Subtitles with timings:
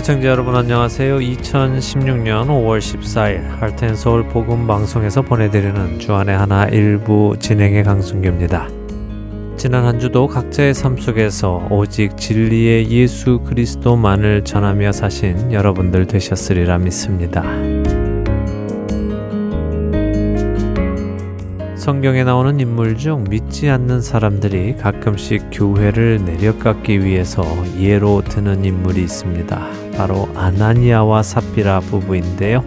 [0.00, 1.18] 애청자 여러분 안녕하세요.
[1.18, 8.70] 2016년 5월 14일 할텐 서울 복음 방송에서 보내드리는 주안의 하나 일부 진행의 강순규입니다.
[9.58, 17.44] 지난 한 주도 각자의 삶 속에서 오직 진리의 예수 그리스도만을 전하며 사신 여러분들 되셨으리라 믿습니다.
[21.76, 27.44] 성경에 나오는 인물 중 믿지 않는 사람들이 가끔씩 교회를 내려깎기 위해서
[27.78, 29.79] 예로 드는 인물이 있습니다.
[30.00, 32.64] 바로 아나니아와 삽비라 부부인데요.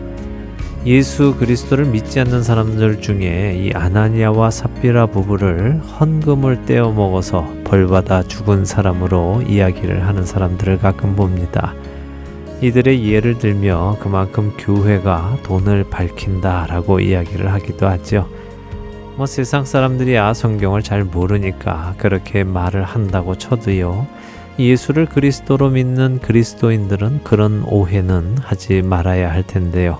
[0.86, 8.66] 예수 그리스도를 믿지 않는 사람들 중에 이 아나니아와 삽비라 부부를 헌금을 떼어 먹어서 벌받아 죽은
[8.66, 11.74] 사람으로 이야기를 하는 사람들을 가끔 봅니다.
[12.62, 18.30] 이들의 예를 들며 그만큼 교회가 돈을 밝힌다라고 이야기를 하기도 하죠.
[19.16, 24.06] 뭐 세상 사람들이야 성경을 잘 모르니까 그렇게 말을 한다고 쳐도요.
[24.60, 30.00] 예수를 그리스도로 믿는 그리스도인들은 그런 오해는 하지 말아야 할 텐데요.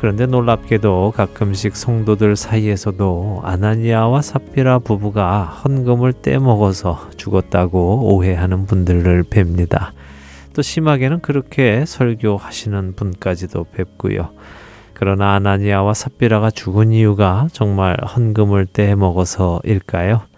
[0.00, 9.92] 그런데 놀랍게도 가끔씩 성도들 사이에서도 아나니아와 삽비라 부부가 헌금을 떼먹어서 죽었다고 오해하는 분들을 뵙니다.
[10.54, 14.30] 또 심하게는 그렇게 설교하시는 분까지도 뵙고요.
[14.92, 20.31] 그러나 아나니아와 삽비라가 죽은 이유가 정말 헌금을 떼먹어서일까요?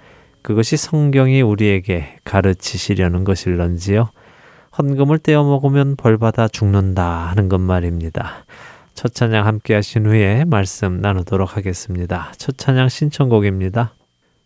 [0.44, 4.10] 그것이 성경이 우리에게 가르치시려는 것일런지요?
[4.76, 8.44] 헌금을 떼어 먹으면 벌받아 죽는다 하는 것 말입니다.
[8.92, 12.30] 첫 찬양 함께 하신 후에 말씀 나누도록 하겠습니다.
[12.36, 13.94] 첫 찬양 신청곡입니다.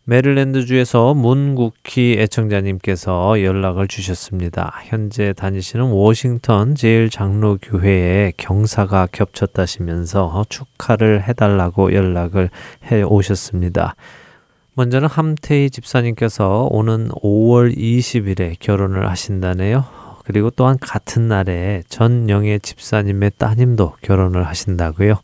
[0.05, 4.81] 메릴랜드주에서 문국희 애청자님께서 연락을 주셨습니다.
[4.85, 12.51] 현재 다니시는 워싱턴 제일장로교회에 경사가 겹쳤다시면서 축하를 해달라고 연락을
[12.85, 13.97] 해 오셨습니다.
[14.79, 19.85] 먼저는 함태희 집사님께서 오는 5월 20일에 결혼을 하신다네요.
[20.25, 25.17] 그리고 또한 같은 날에 전영애 집사님의 따님도 결혼을 하신다고요.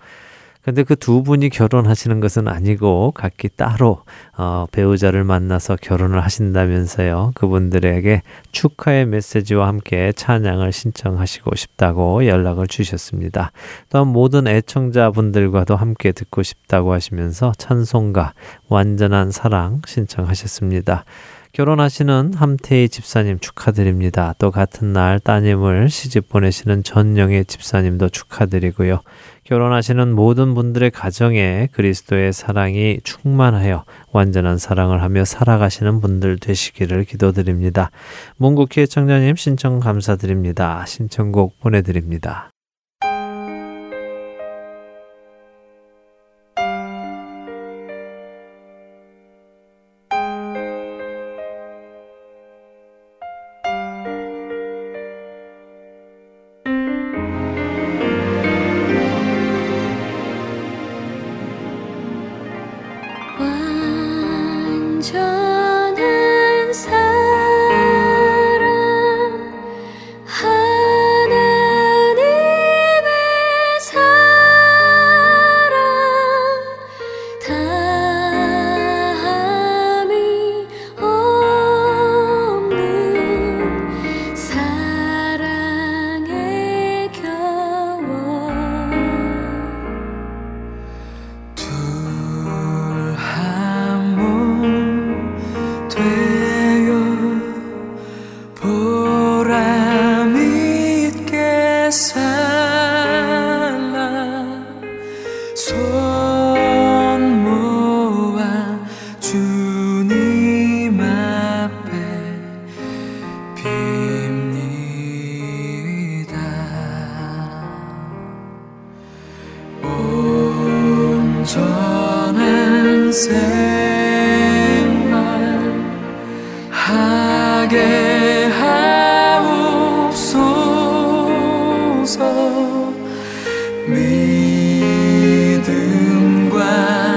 [0.65, 4.05] 근데 그 두 분이 결혼하시는 것은 아니고 각기 따로
[4.39, 7.33] 어, 배우자를 만나서 결혼을 하신다면서요.
[7.35, 13.53] 그분들에게 축하의 메시지와 함께 찬양을 신청하시고 싶다고 연락을 주셨습니다.
[13.91, 18.33] 또한 모든 애청자분들과도 함께 듣고 싶다고 하시면서 찬송가
[18.71, 21.05] 완전한 사랑 신청하셨습니다.
[21.53, 24.35] 결혼하시는 함태희 집사님 축하드립니다.
[24.39, 29.03] 또 같은 날 따님을 시집 보내시는 전영의 집사님도 축하드리고요.
[29.44, 37.91] 결혼하시는 모든 분들의 가정에 그리스도의 사랑이 충만하여 완전한 사랑을 하며 살아가시는 분들 되시기를 기도드립니다.
[38.38, 40.84] 문국희 청자님 신청 감사드립니다.
[40.87, 42.54] 신청곡 보내드립니다.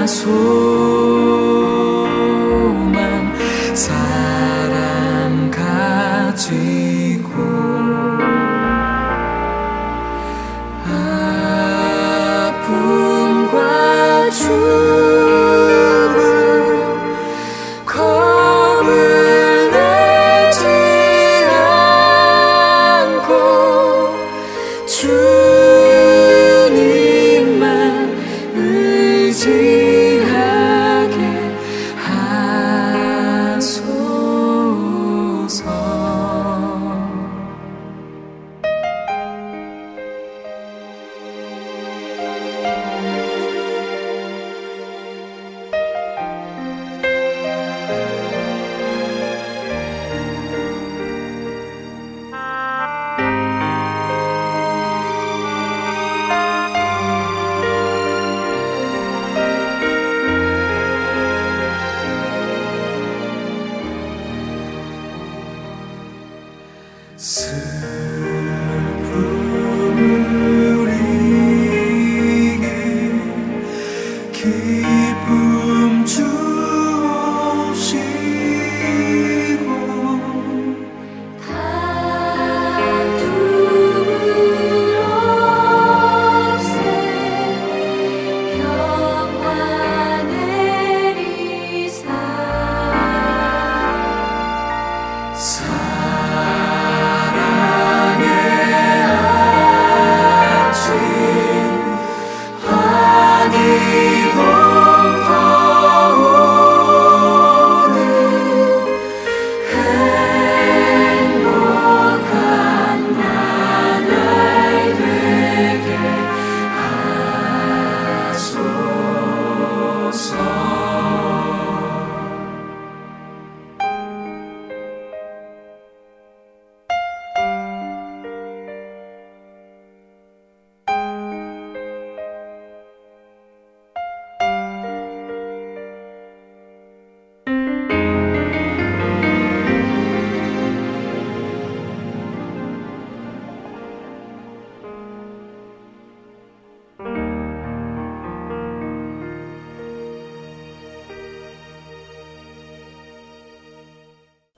[0.07, 0.66] 주님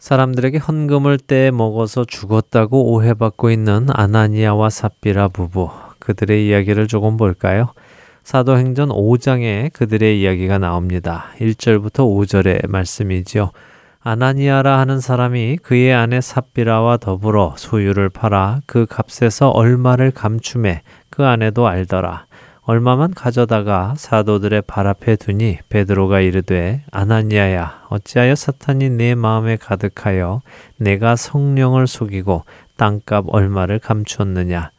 [0.09, 5.69] 사람들에게 헌금을 떼 먹어서 죽었다고 오해받고 있는 아나니아와 삽비라 부부.
[5.99, 7.73] 그들의 이야기를 조금 볼까요?
[8.23, 11.25] 사도행전 5장에 그들의 이야기가 나옵니다.
[11.39, 13.51] 1절부터 5절의 말씀이지요.
[13.99, 21.67] 아나니아라 하는 사람이 그의 아내 삽비라와 더불어 소유를 팔아 그 값에서 얼마를 감춤해 그 아내도
[21.67, 22.25] 알더라.
[22.69, 30.43] 얼마만 가져다가 사도들의 발 앞에 두니 베드로가 이르되 아나니아야 어찌하여 사탄이 내 마음에 가득하여
[30.77, 32.43] 내가 성령을 속이고
[32.77, 34.69] 땅값 얼마를 감추었느냐?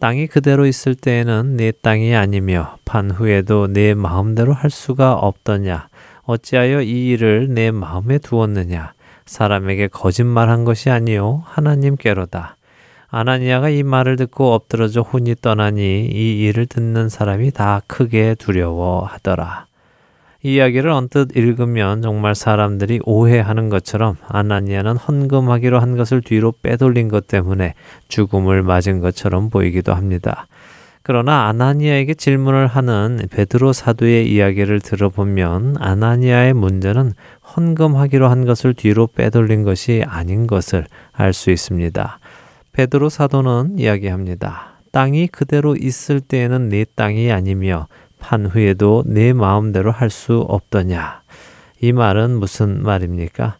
[0.00, 5.88] 땅이 그대로 있을 때에는 내 땅이 아니며 판 후에도 내 마음대로 할 수가 없더냐?
[6.22, 8.94] 어찌하여 이 일을 내 마음에 두었느냐?
[9.26, 12.56] 사람에게 거짓말한 것이 아니요 하나님께로다
[13.14, 19.66] 아나니아가 이 말을 듣고 엎드러져 혼이 떠나니 이 일을 듣는 사람이 다 크게 두려워하더라.
[20.42, 27.74] 이야기를 언뜻 읽으면 정말 사람들이 오해하는 것처럼 아나니아는 헌금하기로 한 것을 뒤로 빼돌린 것 때문에
[28.08, 30.48] 죽음을 맞은 것처럼 보이기도 합니다.
[31.04, 37.12] 그러나 아나니아에게 질문을 하는 베드로 사도의 이야기를 들어보면 아나니아의 문제는
[37.56, 42.18] 헌금하기로 한 것을 뒤로 빼돌린 것이 아닌 것을 알 수 있습니다.
[42.74, 44.80] 베드로 사도는 이야기합니다.
[44.90, 47.86] 땅이 그대로 있을 때에는 내 땅이 아니며
[48.18, 51.22] 판 후에도 내 마음대로 할 수 없더냐.
[51.80, 53.58] 이 말은 무슨 말입니까?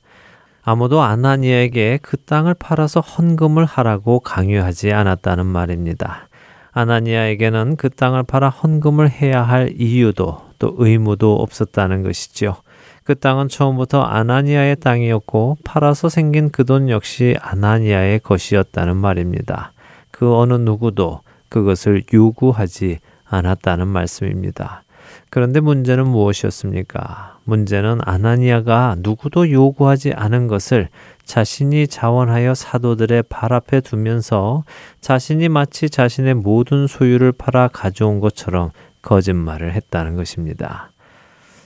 [0.64, 6.28] 아무도 아나니에게 그 땅을 팔아서 헌금을 하라고 강요하지 않았다는 말입니다.
[6.72, 12.56] 아나니아에게는 그 땅을 팔아 헌금을 해야 할 이유도 또 의무도 없었다는 것이지요.
[13.04, 19.72] 그 땅은 처음부터 아나니아의 땅이었고 팔아서 생긴 그 돈 역시 아나니아의 것이었다는 말입니다.
[20.10, 21.20] 그 어느 누구도
[21.50, 24.82] 그것을 요구하지 않았다는 말씀입니다.
[25.28, 27.38] 그런데 문제는 무엇이었습니까?
[27.44, 30.88] 문제는 아나니아가 누구도 요구하지 않은 것을
[31.24, 34.64] 자신이 자원하여 사도들의 발 앞에 두면서
[35.02, 38.70] 자신이 마치 자신의 모든 소유를 팔아 가져온 것처럼
[39.02, 40.90] 거짓말을 했다는 것입니다.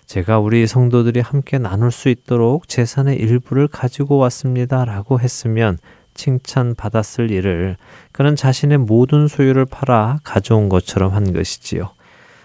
[0.08, 4.86] 제가 우리 성도들이 함께 나눌 수 있도록 재산의 일부를 가지고 왔습니다.
[4.86, 5.76] 라고 했으면
[6.14, 7.76] 칭찬받았을 일을
[8.10, 11.90] 그는 자신의 모든 소유를 팔아 가져온 것처럼 한 것이지요.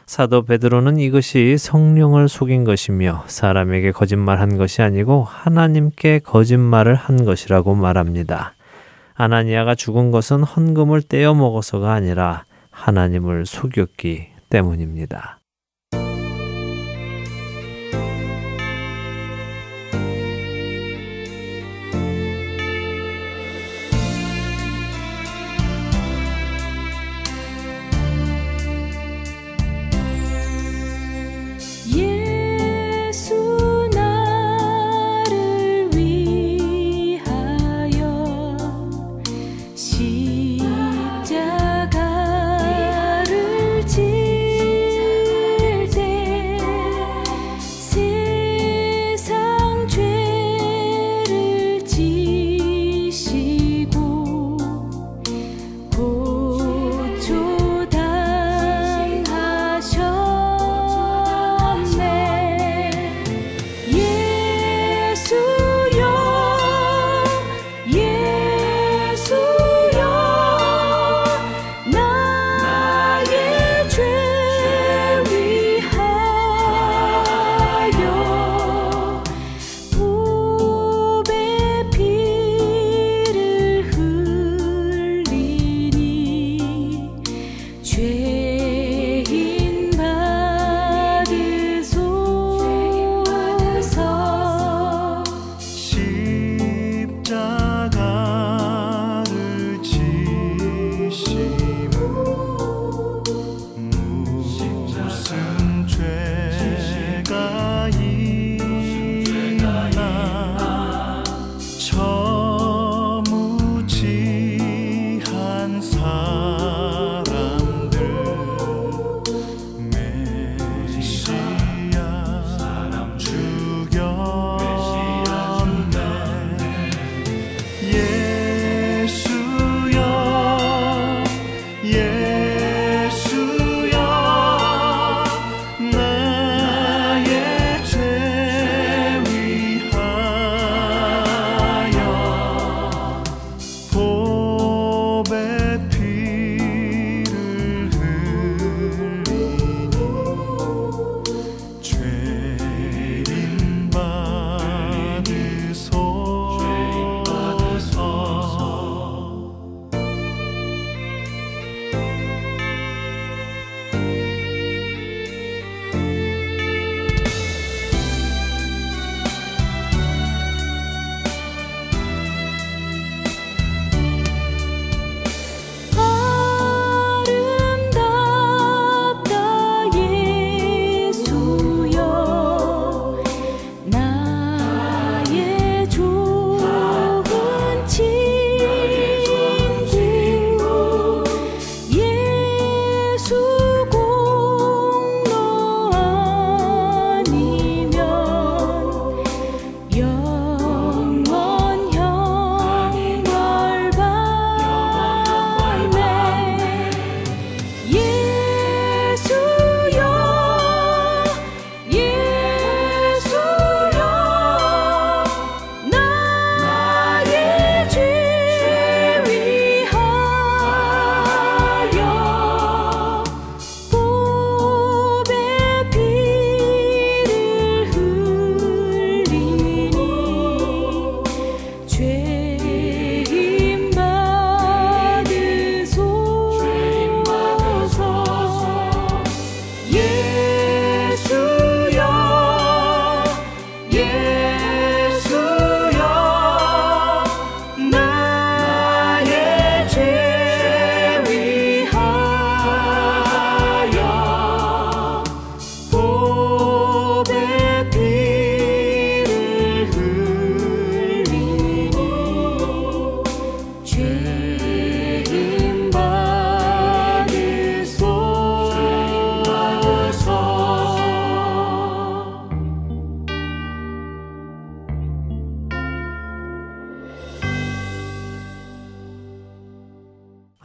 [0.06, 8.56] 사도 베드로는 이것이 성령을 속인 것이며 사람에게 거짓말한 것이 아니고 하나님께 거짓말을 한 것이라고 말합니다.
[9.14, 15.40] 아나니아가 죽은 것은 헌금을 떼어 먹어서가 아니라 하나님을 속였기 때문입니다.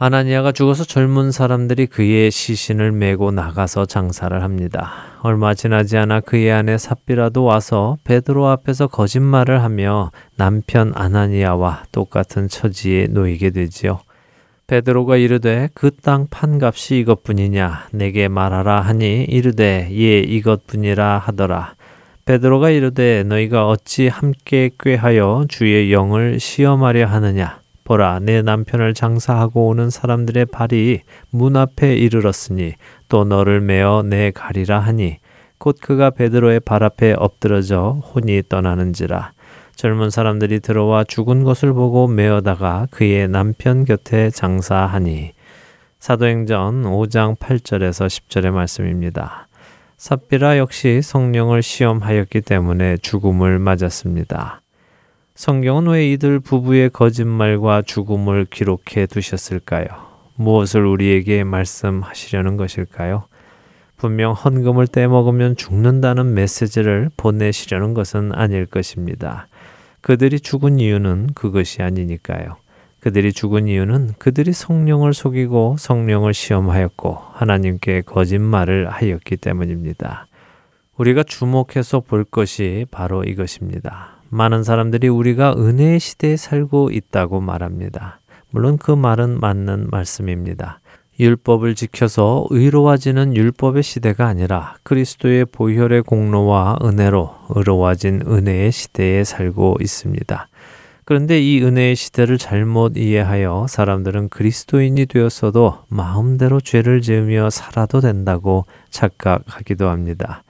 [0.01, 4.93] 아나니아가 죽어서 젊은 사람들이 그의 시신을 메고 나가서 장사를 합니다.
[5.23, 13.07] 얼마 지나지 않아 그의 아내 삽비라도 와서 베드로 앞에서 거짓말을 하며 남편 아나니아와 똑같은 처지에
[13.07, 13.99] 놓이게 되지요.
[14.67, 21.73] 베드로가 이르되 그 땅 판값이 이것뿐이냐 내게 말하라 하니 이르되 예 이것뿐이라 하더라.
[22.23, 29.89] 베드로가 이르되 너희가 어찌 함께 꾀하여 주의 영을 시험하려 하느냐 보라 내 남편을 장사하고 오는
[29.89, 32.75] 사람들의 발이 문 앞에 이르렀으니
[33.07, 35.17] 또 너를 메어 내 가리라 하니
[35.57, 39.31] 곧 그가 베드로의 발 앞에 엎드러져 혼이 떠나는지라
[39.75, 45.31] 젊은 사람들이 들어와 죽은 것을 보고 메어다가 그의 남편 곁에 장사하니
[45.97, 49.47] 사도행전 5장 8절에서 10절의 말씀입니다.
[49.97, 54.61] 삽비라 역시 성령을 시험하였기 때문에 죽음을 맞았습니다.
[55.39, 59.87] 성경은 왜 이들 부부의 거짓말과 죽음을 기록해 두셨을까요?
[60.35, 63.23] 무엇을 우리에게 말씀하시려는 것일까요?
[63.95, 69.47] 분명 헌금을 떼먹으면 죽는다는 메시지를 보내시려는 것은 아닐 것입니다.
[70.01, 72.57] 그들이 죽은 이유는 그것이 아니니까요.
[72.99, 80.27] 그들이 죽은 이유는 그들이 성령을 속이고 성령을 시험하였고 하나님께 거짓말을 하였기 때문입니다.
[80.97, 84.18] 우리가 주목해서 볼 것이 바로 이것입니다.
[84.29, 88.19] 많은 사람들이 우리가 은혜의 시대에 살고 있다고 말합니다.
[88.51, 90.79] 물론 그 말은 맞는 말씀입니다.
[91.19, 100.47] 율법을 지켜서 의로워지는 율법의 시대가 아니라 그리스도의 보혈의 공로와 은혜로 의로워진 은혜의 시대에 살고 있습니다.
[101.03, 109.89] 그런데 이 은혜의 시대를 잘못 이해하여 사람들은 그리스도인이 되었어도 마음대로 죄를 지으며 살아도 된다고 착각하기도
[109.89, 110.43] 합니다.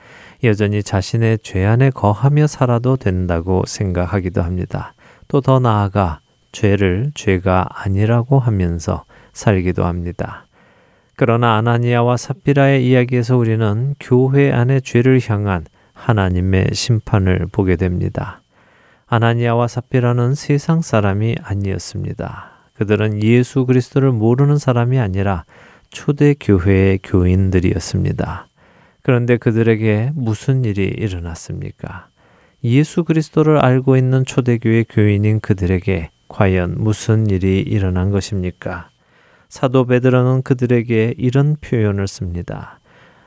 [0.43, 4.93] 여전히 자신의 죄 안에 거하며 살아도 된다고 생각하기도 합니다.
[5.27, 6.19] 또 더 나아가
[6.51, 10.46] 죄를 죄가 아니라고 하면서 살기도 합니다.
[11.15, 18.41] 그러나 아나니아와 삽비라의 이야기에서 우리는 교회 안의 죄를 향한 하나님의 심판을 보게 됩니다.
[19.08, 22.51] 아나니아와 삽비라는 세상 사람이 아니었습니다.
[22.75, 25.43] 그들은 예수 그리스도를 모르는 사람이 아니라
[25.89, 28.49] 초대 교회의 교인들이었습니다.
[29.01, 32.08] 그런데 그들에게 무슨 일이 일어났습니까?
[32.63, 38.89] 예수 그리스도를 알고 있는 초대교회 교인인 그들에게 과연 무슨 일이 일어난 것입니까?
[39.48, 42.79] 사도 베드로는 그들에게 이런 표현을 씁니다.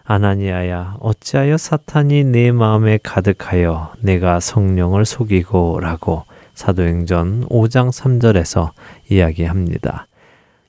[0.04, 6.24] 아나니아야 어찌하여 사탄이 내 마음에 가득하여 내가 성령을 속이고라고
[6.54, 8.70] 사도행전 5장 3절에서
[9.08, 10.06] 이야기합니다.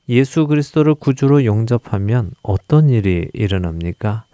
[0.09, 4.25] 예수 그리스도를 구주로 영접하면 어떤 일이 일어납니까?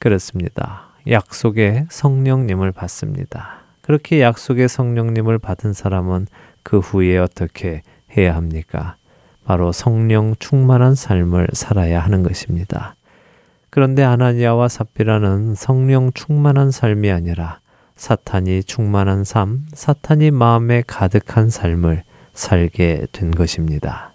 [0.00, 0.88] 그렇습니다.
[1.06, 3.60] 약속의 성령님을 받습니다.
[3.82, 6.26] 그렇게 약속의 성령님을 받은 사람은
[6.62, 7.82] 그 후에 어떻게
[8.16, 8.96] 해야 합니까?
[9.44, 12.94] 바로 성령 충만한 삶을 살아야 하는 것입니다.
[13.68, 17.60] 그런데 아나니아와 삽비라는 성령 충만한 삶이 아니라
[17.96, 24.09] 사탄이 충만한 삶, 사탄이 마음에 가득한 삶을 살게 된 것입니다.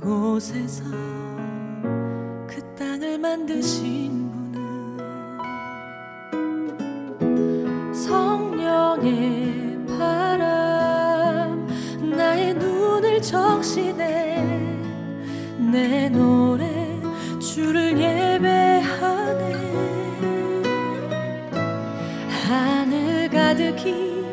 [0.00, 0.82] 그곳에서
[2.48, 4.96] 그 땅을 만드신 분은
[7.92, 11.68] 성령의 바람
[12.16, 14.80] 나의 눈을 적시네.
[15.70, 16.98] 내 노래
[17.38, 19.54] 주를 예배하네.
[22.48, 24.24] 하늘 가득히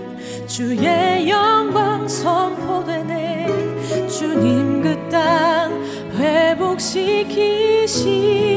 [0.47, 3.27] 주의 영광 선포되네.
[4.07, 4.56] 주님
[6.97, 8.56] 회복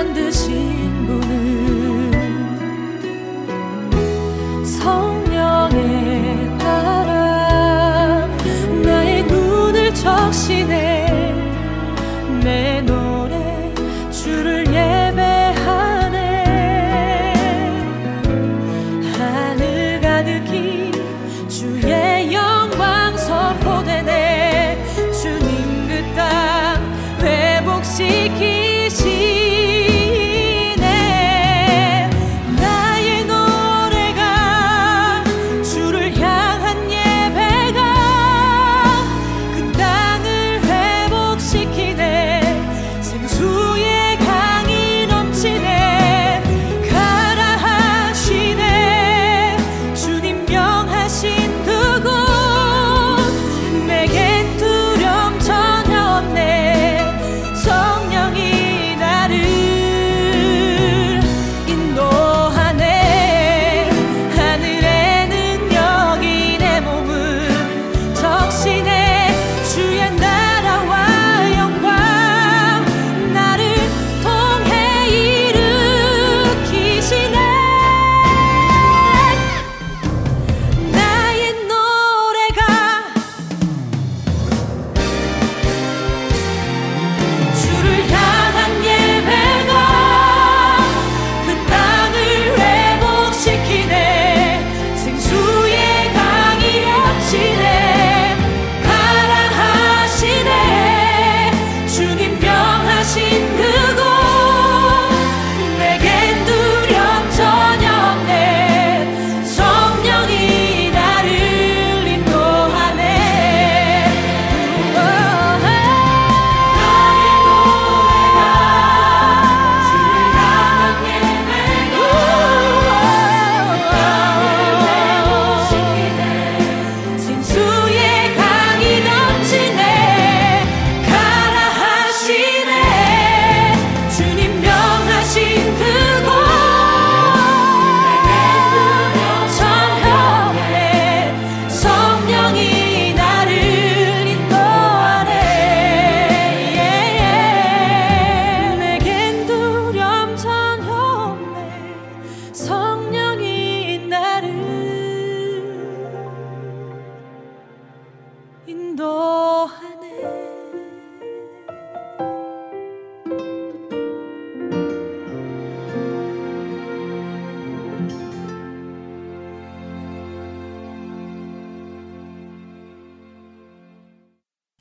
[0.00, 0.14] 당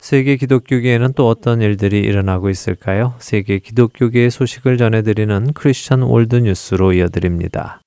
[0.09, 3.13] 세계 기독교계에는 또 어떤 일들이 일어나고 있을까요?
[3.19, 7.79] 세계 기독교계의 소식을 전해드리는 크리스천 월드 뉴스로 이어드립니다.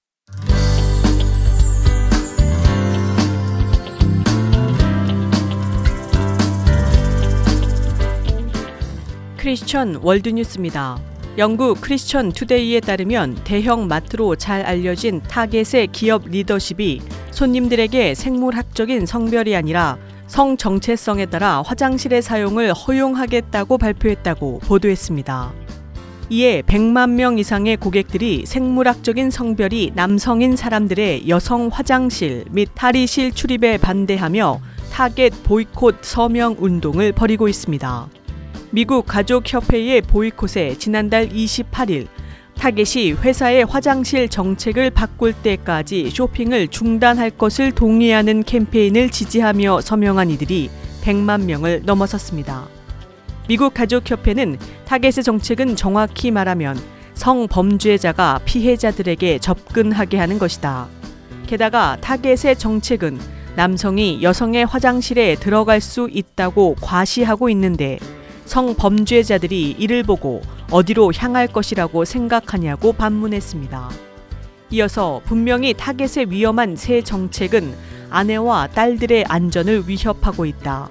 [9.37, 11.01] 크리스천 월드뉴스입니다.
[11.39, 17.01] 영국 크리스천 투데이에 따르면 대형 마트로 잘 알려진 타겟의 기업 리더십이
[17.33, 19.99] 손님들에게 생물학적인 성별이 아니라
[20.33, 25.53] 성 정체성에 따라 화장실의 사용을 허용하겠다고 발표했다고 보도했습니다.
[26.31, 34.59] 이에 100만 명 이상의 고객들이 생물학적인 성별이 남성인 사람들의 여성 화장실 및 탈의실 출입에 반대하며
[34.91, 38.09] 타겟 보이콧 서명 운동을 벌이고 있습니다.
[38.71, 42.07] 미국 가족협회의 보이콧에 지난달 28일
[42.59, 50.71] 타겟이 회사의 화장실 정책을 바꿀 때까지 쇼핑을 중단할 것을 동의하는 캠페인을 지지하며 서명한 이들이
[51.03, 52.69] 100만 명을 넘어섰습니다.
[53.49, 56.79] 미국 가족협회는 타겟의 정책은 정확히 말하면
[57.15, 60.89] 성범죄자가 피해자들에게 접근하게 하는 것이다.
[61.47, 63.19] 게다가 타겟의 정책은
[63.57, 67.99] 남성이 여성의 화장실에 들어갈 수 있다고 과시하고 있는데
[68.53, 73.89] 성범죄자들이 이를 보고 어디로 향할 것이라고 생각하냐고 반문했습니다.
[74.73, 77.75] 이어서 분명히 타겟의 위험한 새 정책은
[78.11, 80.91] 아내와 딸들의 안전을 위협하고 있다.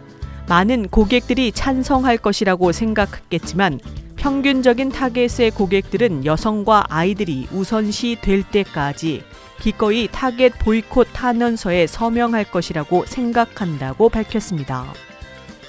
[0.50, 3.80] 많은 고객들이 찬성할 것이라고 생각했겠지만
[4.16, 9.24] 평균적인 타겟의 고객들은 여성과 아이들이 우선시 될 때까지
[9.60, 14.92] 기꺼이 타겟 보이콧 탄원서에 서명할 것이라고 생각한다고 밝혔습니다.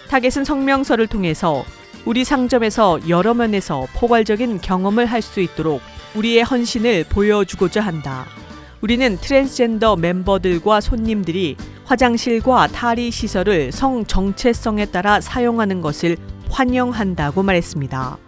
[0.08, 1.64] 타겟은 성명서를 통해서
[2.04, 5.80] 우리 상점에서 여러 면에서 포괄적인 경험을 할 수 있도록
[6.16, 8.26] 우리의 헌신을 보여주고자 한다.
[8.80, 16.16] 우리는 트랜스젠더 멤버들과 손님들이 화장실과 탈의 시설을 성 정체성에 따라 사용하는 것을
[16.50, 18.18] 환영한다고 말했습니다.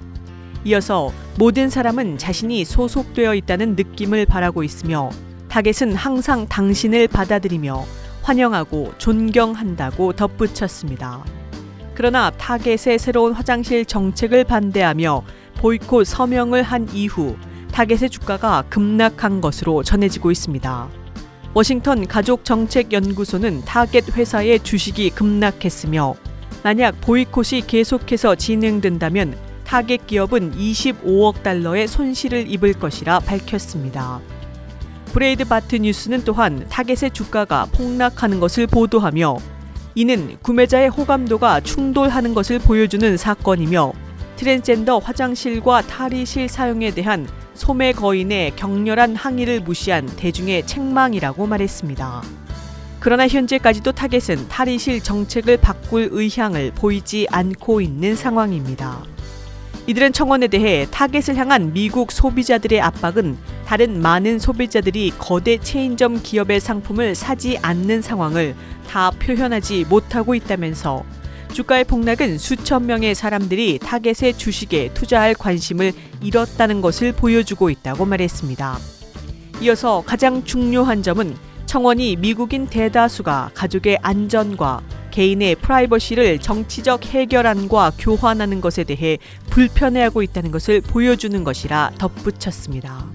[0.66, 5.10] 이어서 모든 사람은 자신이 소속되어 있다는 느낌을 바라고 있으며
[5.48, 7.84] 타겟은 항상 당신을 받아들이며
[8.22, 11.24] 환영하고 존경한다고 덧붙였습니다.
[11.94, 15.22] 그러나 타겟의 새로운 화장실 정책을 반대하며
[15.58, 17.36] 보이콧 서명을 한 이후
[17.72, 20.88] 타겟의 주가가 급락한 것으로 전해지고 있습니다.
[21.54, 26.14] 워싱턴 가족정책연구소는 타겟 회사의 주식이 급락했으며
[26.64, 34.20] 만약 보이콧이 계속해서 진행된다면 타겟 기업은 25억 달러의 손실을 입을 것이라 밝혔습니다.
[35.12, 39.53] 브레이트바트 뉴스는 또한 타겟의 주가가 폭락하는 것을 보도하며
[39.94, 43.92] 이는 구매자의 호감도가 충돌하는 것을 보여주는 사건이며
[44.36, 52.22] 트랜스젠더 화장실과 탈의실 사용에 대한 소매 거인의 격렬한 항의를 무시한 대중의 책망이라고 말했습니다.
[52.98, 59.13] 그러나 현재까지도 타겟은 탈의실 정책을 바꿀 의향을 보이지 않고 있는 상황입니다.
[59.86, 67.14] 이들은 청원에 대해 타겟을 향한 미국 소비자들의 압박은 다른 많은 소비자들이 거대 체인점 기업의 상품을
[67.14, 68.54] 사지 않는 상황을
[68.88, 71.04] 다 표현하지 못하고 있다면서
[71.52, 75.92] 주가의 폭락은 수천 명의 사람들이 타겟의 주식에 투자할 관심을
[76.22, 78.78] 잃었다는 것을 보여주고 있다고 말했습니다.
[79.60, 84.80] 이어서 가장 중요한 점은 청원이 미국인 대다수가 가족의 안전과
[85.14, 93.06] 개인의 프라이버시를 정치적 해결안과 교환하는 것에 대해 불편해하고 있다는 것을 보여주는 것이라 덧붙였습니다.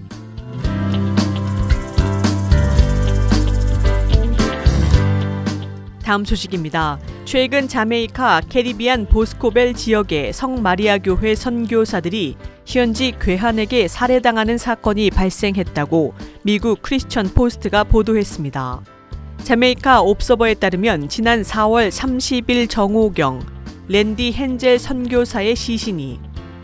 [6.02, 6.98] 다음 소식입니다.
[7.26, 16.80] 최근 자메이카 캐리비안 보스코벨 지역의 성 마리아 교회 선교사들이 현지 괴한에게 살해당하는 사건이 발생했다고 미국
[16.80, 18.99] 크리스천 포스트가 보도했습니다.
[19.44, 23.40] 자메이카 옵서버에 따르면 지난 4월 30일 정오경
[23.88, 26.20] 랜디 헨젤 선교사의 시신이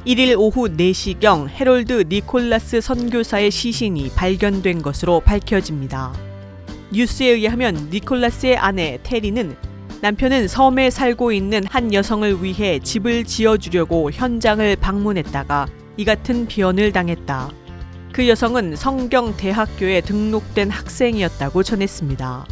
[0.07, 6.13] 1일 오후 4시경 헤롤드 니콜라스 선교사의 시신이 발견된 것으로 밝혀집니다.
[6.93, 9.57] 뉴스에 의하면 니콜라스의 아내 테리는
[10.03, 17.51] 남편은 섬에 살고 있는 한 여성을 위해 집을 지어주려고 현장을 방문했다가 이 같은 변을 당했다.
[18.13, 22.47] 그 여성은 성경 대학교에 등록된 학생이었다고 전했습니다.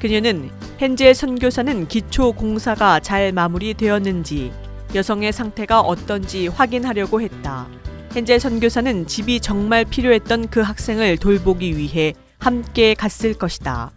[0.00, 4.52] 그녀는 헨젤 선교사는 기초 공사가 잘 마무리되었는지
[4.94, 7.66] 여성의 상태가 어떤지 확인하려고 했다.
[8.14, 13.90] 헨젤 선교사는 집이 정말 필요했던 그 학생을 돌보기 위해 함께 갔을 것이다.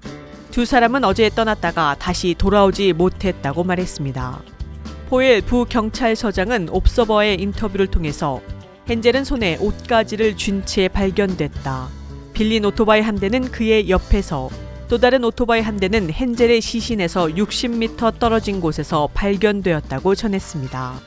[0.51, 4.41] 두 사람은 어제 떠났다가 다시 돌아오지 못했다고 말했습니다.
[5.09, 8.41] 포엘 부경찰서장은 옵서버의 인터뷰를 통해서
[8.89, 11.87] 헨젤은 손에 옷가지를 쥔 채 발견됐다.
[12.33, 14.49] 빌린 오토바이 한 대는 그의 옆에서
[14.89, 20.99] 또 다른 오토바이 한 대는 헨젤의 시신에서 60m 떨어진 곳에서 발견되었다고 전했습니다.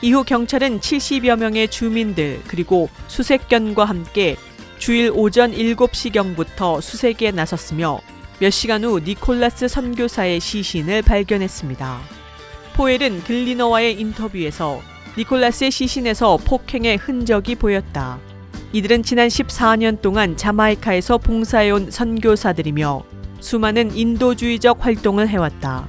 [0.00, 4.36] 이후 경찰은 70여 명의 주민들 그리고 수색견과 함께
[4.78, 8.00] 주일 오전 7시경부터 수색에 나섰으며
[8.38, 12.00] 몇 시간 후 니콜라스 선교사의 시신을 발견했습니다.
[12.72, 14.80] 포엘은 글리너와의 인터뷰에서
[15.18, 18.18] 니콜라스의 시신에서 폭행의 흔적이 보였다.
[18.72, 23.02] 이들은 지난 14년 동안 자마이카에서 봉사해온 선교사들이며
[23.40, 25.88] 수많은 인도주의적 활동을 해왔다.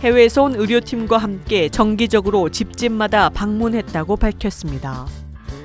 [0.00, 5.06] 해외에서 온 의료팀과 함께 정기적으로 집집마다 방문했다고 밝혔습니다.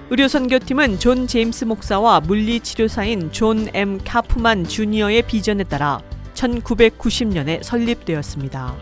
[0.10, 4.00] 의료선교팀은 존 제임스 목사와 물리치료사인 존 M.
[4.04, 6.02] 카프만 주니어의 비전에 따라
[6.34, 8.76] 1990년에 설립되었습니다.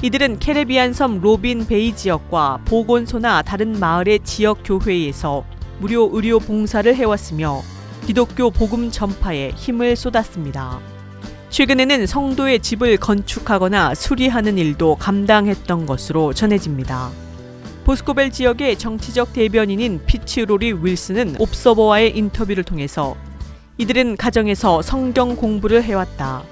[0.00, 5.44] 이들은 캐리비안 섬 로빈 베이 지역과 보건소나 다른 마을의 지역 교회에서
[5.82, 7.60] 무료 의료 봉사를 해왔으며
[8.06, 10.78] 기독교 복음 전파에 힘을 쏟았습니다.
[11.50, 17.10] 최근에는 성도의 집을 건축하거나 수리하는 일도 감당했던 것으로 전해집니다.
[17.82, 23.16] 보스코벨 지역의 정치적 대변인인 피츠 로리 윌슨은 옵서버와의 인터뷰를 통해서
[23.76, 26.44] 이들은 가정에서 성경 공부를 해왔다.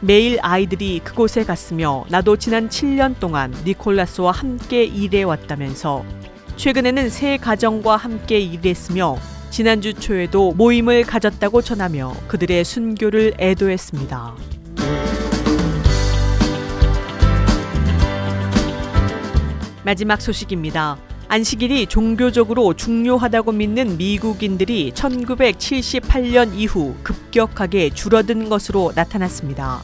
[0.00, 6.04] 매일 아이들이 그곳에 갔으며 나도 지난 7년 동안 니콜라스와 함께 일해왔다면서
[6.56, 9.16] 최근에는 새 가정과 함께 일했으며
[9.50, 14.34] 지난주 초에도 모임을 가졌다고 전하며 그들의 순교를 애도했습니다.
[19.84, 20.96] 마지막 소식입니다.
[21.28, 29.82] 안식일이 종교적으로 중요하다고 믿는 미국인들이 1978년 이후 급격하게 줄어든 것으로 나타났습니다.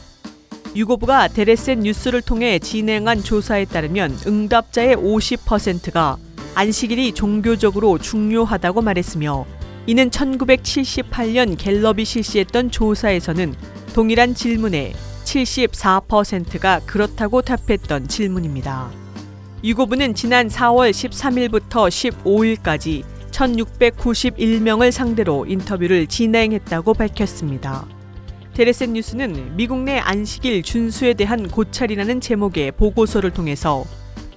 [0.75, 6.17] 유고부가 데레센 뉴스를 통해 진행한 조사에 따르면 응답자의 50%가
[6.55, 9.45] 안식일이 종교적으로 중요하다고 말했으며
[9.87, 13.55] 이는 1978년 갤럽이 실시했던 조사에서는
[13.93, 18.91] 동일한 질문에 74%가 그렇다고 답했던 질문입니다.
[19.63, 27.85] 유고부는 지난 4월 13일부터 15일까지 1691명을 상대로 인터뷰를 진행했다고 밝혔습니다.
[28.53, 33.85] 데레센 뉴스는 미국 내 안식일 준수에 대한 고찰이라는 제목의 보고서를 통해서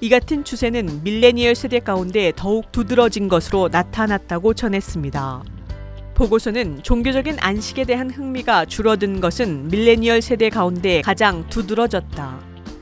[0.04, 5.42] 이 같은 추세는 밀레니얼 세대 가운데 더욱 두드러진 것으로 나타났다고 전했습니다.
[6.12, 12.38] 보고서는 종교적인 안식에 대한 흥미가 줄어든 것은 밀레니얼 세대 가운데 가장 두드러졌다.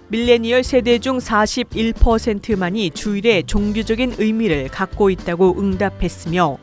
[0.08, 6.58] 밀레니얼 세대 중 41%만이 주일에 종교적인 의미를 갖고 있다고 응답했으며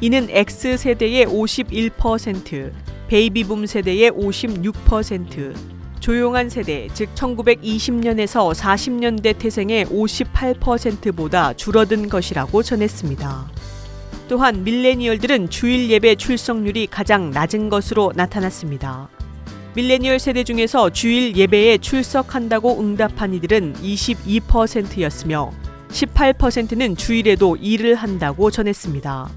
[0.00, 2.72] 이는 X세대의 51%,
[3.08, 13.50] 베이비붐 세대의 56%, 조용한 세대, 즉 1920년에서 40년대 태생의 58%보다 줄어든 것이라고 전했습니다.
[14.28, 19.08] 또한 밀레니얼들은 주일 예배 출석률이 가장 낮은 것으로 나타났습니다.
[19.74, 25.52] 밀레니얼 세대 중에서 주일 예배에 출석한다고 응답한 이들은 22%였으며
[25.90, 29.30] 18%는 주일에도 일을 한다고 전했습니다.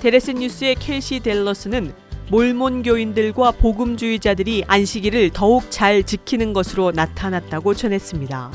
[0.00, 1.92] 데레스 뉴스의 켈시 델러스는
[2.28, 8.50] 몰몬 교인들과 복음주의자들이 안식일을 더욱 잘 지키는 것으로 나타났다고 전했습니다.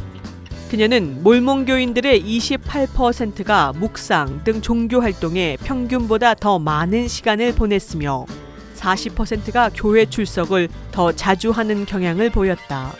[0.69, 8.25] 그녀는 몰몬 교인들의 28%가 묵상 등 종교 활동에 평균보다 더 많은 시간을 보냈으며
[8.75, 12.93] 40%가 교회 출석을 더 자주 하는 경향을 보였다.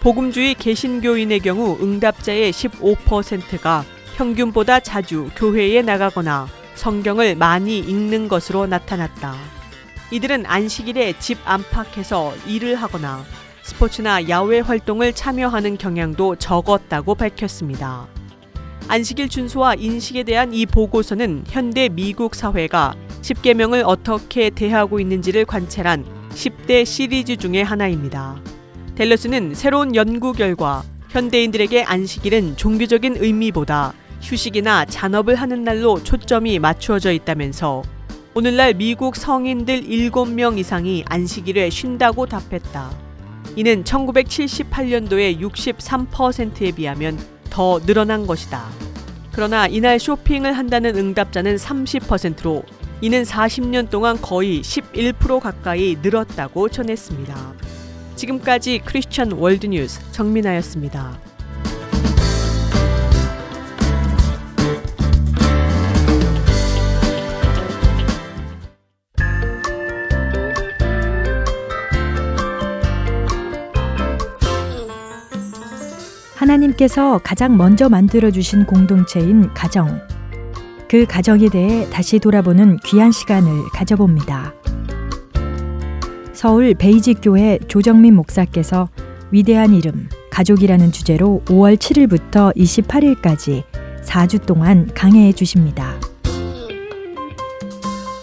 [0.00, 3.84] 복음주의 개신교인의 경우 응답자의 15%가
[4.16, 9.57] 평균보다 자주 교회에 나가거나 성경을 많이 읽는 것으로 나타났다.
[10.10, 13.24] 이들은 안식일에 집 안팎에서 일을 하거나
[13.62, 18.06] 스포츠나 야외 활동을 참여하는 경향도 적었다고 밝혔습니다.
[18.88, 26.86] 안식일 준수와 인식에 대한 이 보고서는 현대 미국 사회가 10계명을 어떻게 대하고 있는지를 관찰한 10대
[26.86, 28.40] 시리즈 중의 하나입니다.
[28.94, 33.92] 델러스는 새로운 연구 결과 현대인들에게 안식일은 종교적인 의미보다
[34.22, 37.82] 휴식이나 잔업을 하는 날로 초점이 맞추어져 있다면서
[38.38, 42.88] 오늘날 미국 성인들 7명 이상이 안식일에 쉰다고 답했다.
[43.56, 47.18] 이는 1978년도의 63%에 비하면
[47.50, 48.64] 더 늘어난 것이다.
[49.32, 52.62] 그러나 이날 쇼핑을 한다는 응답자는 30%로
[53.00, 57.54] 이는 40년 동안 거의 11% 가까이 늘었다고 전했습니다.
[58.14, 61.27] 지금까지 크리스천 월드뉴스 정민아였습니다.
[76.48, 80.00] 하나님께서 가장 먼저 만들어 주신 공동체인 가정.
[80.88, 84.54] 그 가정에 대해 다시 돌아보는 귀한 시간을 가져봅니다.
[86.32, 88.88] 서울 베이직 교회 조정민 목사께서
[89.30, 93.64] 위대한 이름, 가족이라는 주제로 5월 7일부터 28일까지
[94.02, 95.94] 4주 동안 강해해 주십니다.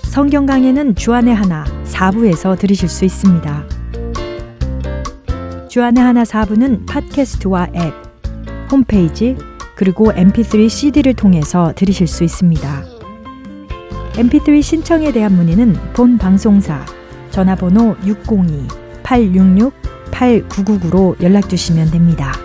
[0.06, 3.68] 성경 강해는 주안의 하나 4부에서 들으실 수 있습니다.
[5.70, 8.05] 주안의 하나 4부는 팟캐스트와 앱,
[8.72, 9.36] 홈페이지,
[9.76, 12.86] 그리고 mp3 CD를 통해서 들으실 수 있습니다.
[14.14, 16.86] mp3 신청에 대한 문의는 본 방송사
[17.32, 17.98] 전화번호
[19.04, 22.45] 602-866-8999로 연락 주시면 됩니다.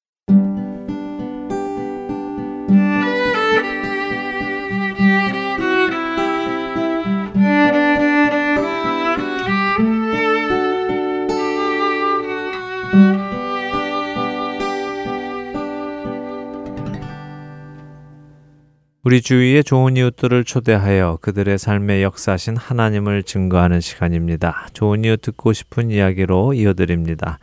[19.11, 24.69] 우리 주위의 좋은 이웃들을 초대하여 그들의 삶에 역사하신 하나님을 증거하는 시간입니다.
[24.71, 27.37] 좋은 이웃 듣고 싶은 이야기로 이어드립니다.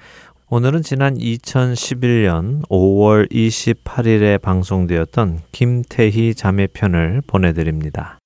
[0.48, 8.17] 오늘은 지난 2011년 5월 28일에 방송되었던 김태희 자매편을 보내드립니다.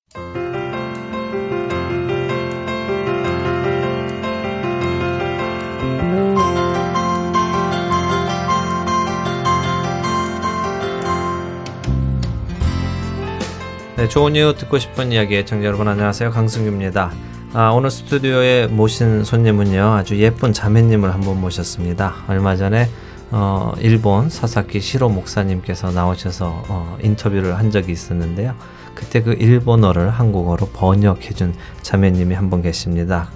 [14.03, 17.11] 네, 좋은 이유 듣고 싶은 이야기 청자 여러분 안녕하세요 강승규입니다.
[17.53, 22.13] 아, 오늘 스튜디오에 모신 손님은요 아주 예쁜 자매님을 한번 모셨습니다.
[22.27, 22.89] 얼마 전에
[23.31, 28.55] 어, 일본 사사키 시로 목사님께서 나오셔서 어, 인터뷰를 한 적이 있었는데요.
[28.93, 33.29] 그때 그 일본어를 한국어로 번역해준 자매님이 한 분 계십니다.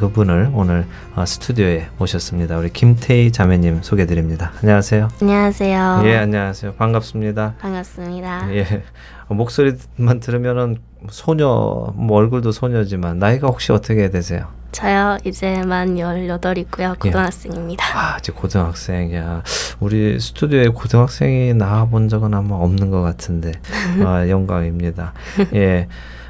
[0.00, 2.56] 그분을 오늘 어, 스튜디오에 모셨습니다.
[2.58, 4.52] 우리 김태희 자매님 소개드립니다.
[4.62, 5.10] 안녕하세요.
[5.20, 6.02] 안녕하세요.
[6.06, 6.74] 예, 안녕하세요.
[6.74, 7.54] 반갑습니다.
[7.60, 8.54] 반갑습니다.
[8.54, 8.82] 예,
[9.34, 10.78] 목소리만 들으면은
[11.10, 14.46] 소녀, 뭐 얼굴도 소녀지만 나이가 혹시 어떻게 되세요?
[14.72, 16.98] 저요 이제 만 18이고요.
[16.98, 17.84] 고등학생입니다.
[17.98, 19.42] 아, 이제 고등학생이야.
[19.80, 23.52] 우리 스튜디오에 고등학생이 나와 본 적은 아마 없는 것 같은데
[24.04, 25.14] 아, 영광입니다.
[25.54, 25.88] 예,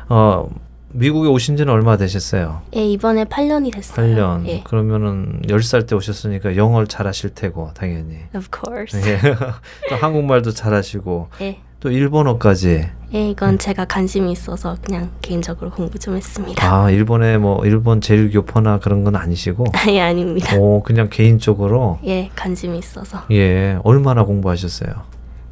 [0.08, 0.48] 어
[0.90, 2.62] 미국에 오신 지는 얼마 되셨어요?
[2.76, 4.06] 예, 이번에 8년이 됐어요.
[4.06, 4.46] 8년.
[4.46, 4.62] 예.
[4.62, 8.18] 그러면은 10살 때 오셨으니까 영어를 잘하실 테고 당연히.
[8.34, 8.98] Of course.
[9.06, 9.18] 예.
[9.90, 11.58] 또 한국말도 잘하시고 예.
[11.80, 12.90] 또 일본어까지.
[13.14, 16.66] 예, 이건 제가 관심이 있어서 그냥 개인적으로 공부 좀 했습니다.
[16.84, 19.64] 아, 일본에 뭐 일본 제일 교포나 그런 건 아니시고.
[19.86, 20.56] 아예 아닙니다.
[20.56, 21.98] 오, 그냥 개인적으로.
[22.04, 23.22] 예, 관심이 있어서.
[23.30, 23.78] 예.
[23.84, 24.90] 얼마나 공부하셨어요?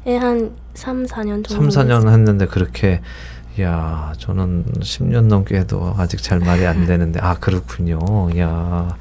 [0.07, 1.69] 예, 한 3, 4년 정도.
[1.69, 3.01] 3, 4년 했는데 그렇게
[3.59, 7.99] 야, 저는 10년 넘게 해도 아직 잘 말이 안 되는데 아, 그렇군요.
[8.37, 8.95] 야.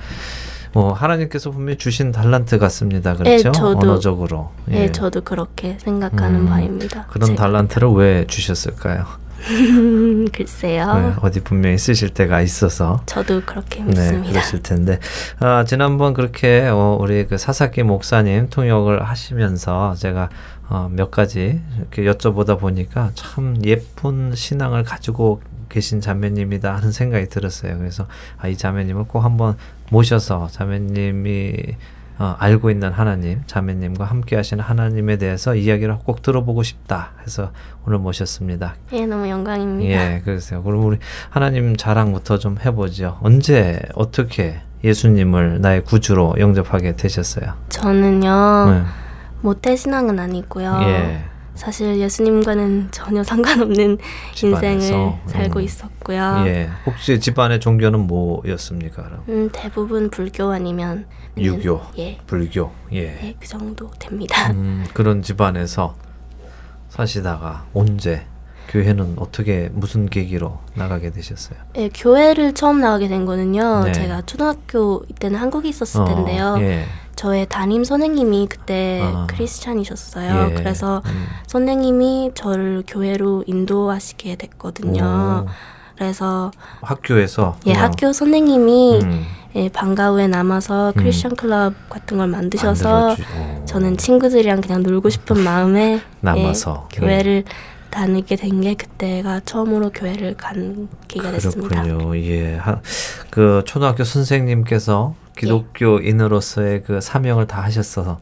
[0.77, 3.15] 뭐 하나님께서 분명히 주신 달란트 같습니다.
[3.15, 3.31] 그렇죠?
[3.49, 4.51] 예, 저도- 언어적으로.
[4.73, 7.07] 예, 저도 그렇게 생각하는 음, 바입니다.
[7.07, 7.43] 그런 제가.
[7.45, 9.07] 달란트를 왜 주셨을까요?
[10.35, 10.95] 글쎄요.
[10.95, 14.29] 네, 어디 분명히 쓰실 때가 있어서 저도 그렇게 네, 믿습니다.
[14.33, 14.99] 그러실 텐데
[15.39, 20.29] 아, 지난번 그렇게 어, 우리 그 사사키 목사님 통역을 하시면서 제가
[20.69, 25.41] 어, 몇 가지 이렇게 여쭤보다 보니까 참 예쁜 신앙을 가지고
[25.77, 27.77] 계신 자매님이다 하는 생각이 들었어요.
[27.77, 28.07] 그래서
[28.39, 29.59] 아, 이 자매님을 꼭 한번
[29.91, 31.53] 모셔서 자매님이
[32.19, 37.53] 어, 알고 있는 하나님, 자매님과 함께 하시는 하나님에 대해서 이야기를 꼭 들어보고 싶다 해서
[37.87, 38.77] 오늘 모셨습니다.
[38.95, 40.15] 예, 너무 영광입니다.
[40.15, 40.63] 예, 그러세요.
[40.63, 40.97] 그럼 우리
[41.29, 43.19] 하나님 자랑부터 좀 해보죠.
[43.21, 47.53] 언제 어떻게 예수님을 나의 구주로 영접하게 되셨어요?
[47.69, 48.71] 저는요.
[48.71, 48.83] 네.
[49.43, 50.79] 모태 신앙은 아니고요.
[50.85, 51.25] 예,
[51.57, 53.99] 사실 예수님과는 전혀 상관없는
[54.35, 54.73] 집안에서.
[54.73, 55.65] 인생을 살고 음.
[55.65, 56.45] 있었고요.
[56.47, 56.71] 예.
[56.87, 59.03] 혹시 집안의 종교는 뭐였습니까?
[59.03, 63.19] 그럼 음, 대부분 불교 아니면 유교, 예, 불교, 예.
[63.23, 64.51] 예, 그 정도 됩니다.
[64.53, 65.97] 음, 그런 집안에서
[66.89, 68.27] 사시다가 언제
[68.69, 71.59] 교회는 어떻게 무슨 계기로 나가게 되셨어요?
[71.77, 73.85] 예, 교회를 처음 나가게 된 거는요.
[73.85, 73.93] 네.
[73.93, 76.57] 제가 초등학교 이때는 한국에 있었을 어, 텐데요.
[76.61, 76.85] 예.
[77.17, 79.27] 저의 담임 선생님이 그때 아.
[79.29, 80.51] 크리스찬이셨어요.
[80.51, 80.55] 예.
[80.55, 81.27] 그래서 음.
[81.47, 85.45] 선생님이 저를 교회로 인도하시게 됐거든요.
[85.47, 85.51] 오,
[85.97, 86.51] 그래서
[86.83, 93.17] 학교에서 예, 그냥, 학교 선생님이 음, 예, 방과 후에 남아서 크리스천 클럽 같은 걸 만드셔서.
[93.65, 97.45] 저는 친구들이랑 그냥 놀고 싶은 마음에 남아서 예, 교회를
[97.91, 101.83] 다니게 된 게 그때가 처음으로 교회를 간 계기가 됐습니다.
[101.83, 102.17] 그렇군요.
[102.19, 102.57] 예.
[102.57, 102.81] 하,
[103.31, 108.19] 그 초등학교 선생님께서 기독교인으로서의 그 사명을 다 하셨어서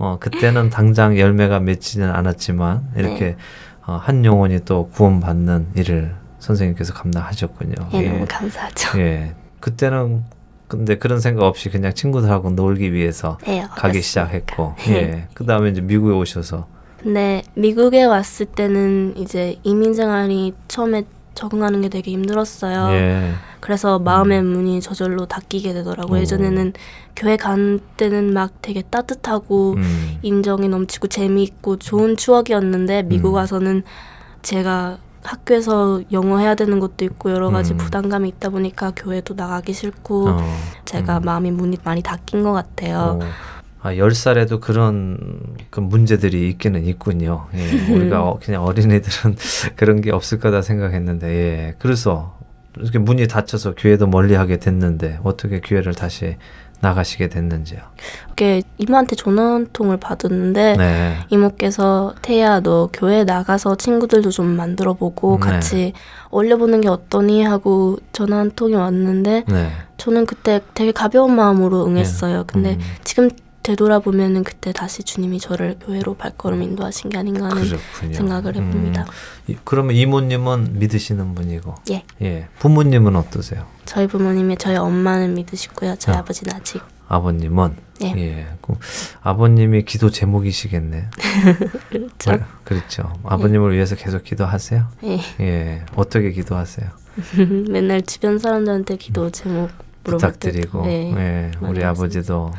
[0.00, 3.36] 어, 그때는 당장 열매가 맺지는 않았지만 이렇게 네.
[3.86, 7.74] 어, 한 영혼이 또 구원받는 일을 선생님께서 감당하셨군요.
[7.94, 8.98] 예, 너무 감사하죠.
[9.00, 9.34] 예.
[9.60, 10.24] 그때는
[10.68, 14.94] 근데 그런 생각 없이 그냥 친구들하고 놀기 위해서 예, 가기 시작했고, 네.
[14.94, 15.28] 예.
[15.34, 16.66] 그 다음에 이제 미국에 오셔서,
[17.02, 22.90] 근데 미국에 왔을 때는 이제 이민 생활이 처음에 적응하는 게 되게 힘들었어요.
[22.92, 23.32] 예.
[23.60, 26.18] 그래서 마음의 문이 저절로 닫히게 되더라고요.
[26.18, 26.20] 오.
[26.20, 26.72] 예전에는
[27.14, 33.34] 교회 간 때는 막 되게 따뜻하고 음, 인정이 넘치고 재미있고 좋은 추억이었는데 미국 음.
[33.34, 33.82] 와서는
[34.42, 37.76] 제가 학교에서 영어 해야 되는 것도 있고 여러 가지 음.
[37.76, 40.38] 부담감이 있다 보니까 교회도 나가기 싫고 어,
[40.84, 41.22] 제가 음.
[41.22, 43.20] 마음이 문이 많이 닫힌 것 같아요.
[43.20, 43.26] 어,
[43.82, 45.18] 아, 10살에도 그런
[45.70, 47.48] 그 문제들이 있기는 있군요.
[47.54, 47.58] 예,
[47.92, 49.36] 우리가 어, 그냥 어린애들은
[49.76, 51.74] 그런 게 없을 거다 생각했는데, 예.
[51.78, 52.38] 그래서
[52.78, 56.36] 이렇게 문이 닫혀서 교회도 멀리 하게 됐는데, 어떻게 교회를 다시
[56.82, 57.78] 나가시게 됐는지요?
[58.26, 61.16] 이렇게 이모한테 전화 한 통을 받았는데 네.
[61.30, 65.46] 이모께서 태야 너 교회 나가서 친구들도 좀 만들어 보고 네.
[65.46, 65.92] 같이
[66.30, 69.70] 어울려보는 게 어떠니 하고 전화 한 통이 왔는데 네.
[69.96, 72.44] 저는 그때 되게 가벼운 마음으로 응했어요.
[72.48, 73.30] 근데 음, 지금
[73.62, 78.14] 되돌아보면은 그때 다시 주님이 저를 교회로 발걸음 인도하신 게 아닌가 하는 그렇군요.
[78.14, 79.02] 생각을 해봅니다.
[79.02, 79.06] 음,
[79.52, 82.04] 이- 그러면 이모님은 믿으시는 분이고, 예.
[82.22, 82.48] 예.
[82.58, 83.66] 부모님은 어떠세요?
[83.84, 85.96] 저희 부모님이 저희 엄마는 믿으시고요.
[85.98, 86.18] 저희 어.
[86.20, 88.06] 아버지는 아직 아버님은 예.
[88.16, 88.46] 예.
[88.62, 88.74] 그
[89.22, 91.08] 아버님이 기도 제목이시겠네.
[91.90, 92.30] 그렇죠.
[92.32, 93.12] 네, 그렇죠.
[93.24, 94.86] 아버님을 위해서 계속 기도하세요.
[95.04, 95.20] 예.
[95.40, 95.84] 예.
[95.94, 96.88] 어떻게 기도하세요?
[97.68, 99.70] 맨날 주변 사람들한테 기도 제목
[100.04, 100.82] 물어볼 부탁드리고.
[100.82, 101.50] 때, 네.
[101.62, 101.66] 예.
[101.66, 101.84] 우리.
[101.84, 102.50] 아버지도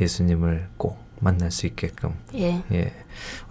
[0.00, 2.12] 예수님을 꼭 만날 수 있게끔.
[2.34, 2.62] 예.
[2.72, 2.92] 예.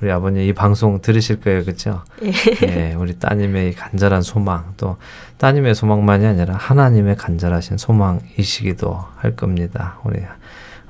[0.01, 2.03] 우리 아버님 이 방송 들으실 거예요, 그렇죠?
[2.23, 2.31] 예.
[2.67, 2.93] 예.
[2.93, 4.97] 우리 따님의 간절한 소망, 또
[5.37, 9.99] 따님의 소망만이 아니라 하나님의 간절하신 소망이시기도 할 겁니다.
[10.03, 10.19] 우리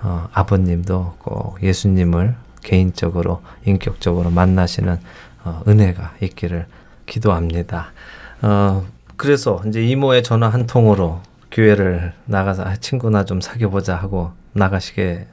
[0.01, 4.99] 어, 아버님도 꼭 예수님을 개인적으로 인격적으로 만나시는
[5.45, 6.65] 어, 은혜가 있기를
[7.05, 7.91] 기도합니다.
[8.41, 8.85] 어,
[9.15, 15.27] 그래서 이제 이모의 전화 한 통으로 교회를 나가서 아, 친구나 좀 사귀어 보자 하고 나가시게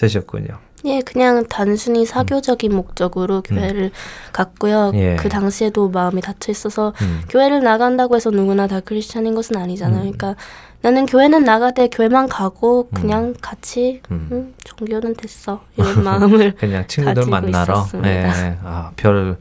[0.00, 0.58] 되셨군요.
[0.86, 3.90] 예, 그냥 단순히 사교적인 목적으로 교회를
[4.32, 4.90] 갔고요.
[4.90, 4.94] 음.
[4.94, 5.16] 예.
[5.16, 7.20] 그 당시에도 마음이 닫혀 있어서 음.
[7.28, 10.04] 교회를 나간다고 해서 누구나 다 크리스찬인 것은 아니잖아요.
[10.04, 10.12] 음.
[10.12, 10.36] 그러니까
[10.82, 14.28] 나는 교회는 나가되 교회만 가고 그냥 같이 음.
[14.32, 18.46] 음, 종교는 됐어 이런 마음을 그냥 친구들 만나러 있었습니다.
[18.48, 19.36] 예, 아, 별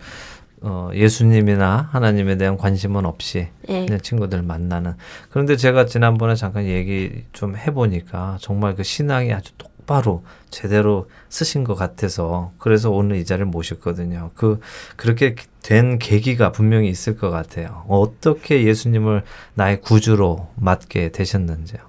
[0.62, 3.86] 어, 예수님이나 하나님에 대한 관심은 없이 예.
[3.86, 4.96] 그냥 친구들 만나는
[5.30, 11.64] 그런데 제가 지난번에 잠깐 얘기 좀 해보니까 정말 그 신앙이 아주 똑 바로 제대로 쓰신
[11.64, 14.30] 것 같아서 그래서 오늘 이 자리를 모셨거든요.
[14.36, 14.60] 그
[14.96, 15.34] 그렇게
[15.64, 17.86] 된 계기가 분명히 있을 것 같아요.
[17.88, 19.24] 어떻게 예수님을
[19.56, 21.80] 나의 구주로 맡게 되셨는지요?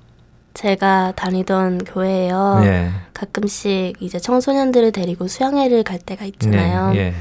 [0.55, 2.63] 제가 다니던 교회에요.
[2.65, 2.91] 예.
[3.13, 6.93] 가끔씩 이제 청소년들을 데리고 수양회를 갈 때가 있잖아요.
[6.93, 7.15] 네, 예.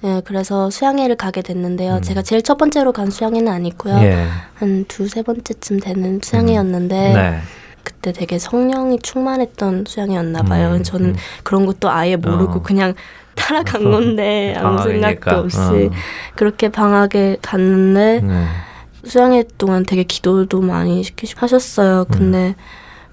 [0.00, 1.94] 네, 그래서 수양회를 가게 됐는데요.
[1.94, 2.02] 음.
[2.02, 3.94] 제가 제일 첫 번째로 간 수양회는 아니고요.
[3.98, 4.26] 예.
[4.54, 7.40] 한 두세 번째쯤 되는 수양회였는데 네.
[7.86, 10.74] 그때 되게 성령이 충만했던 수양회였나 봐요.
[10.74, 11.16] 음, 저는 음.
[11.44, 12.62] 그런 것도 아예 모르고 어.
[12.62, 12.94] 그냥
[13.36, 14.82] 따라간 건데 아무.
[14.82, 15.90] 생각도 없이 어.
[16.34, 18.46] 그렇게 방학에 갔는데 네.
[19.04, 22.06] 수양회 동안 되게 기도도 많이 시키시고 하셨어요.
[22.10, 22.18] 음.
[22.18, 22.54] 근데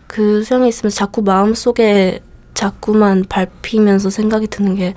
[0.08, 2.22] 그 수양회 있으면서 자꾸 마음속에
[2.56, 4.96] 자꾸만 밟히면서 생각이 드는 게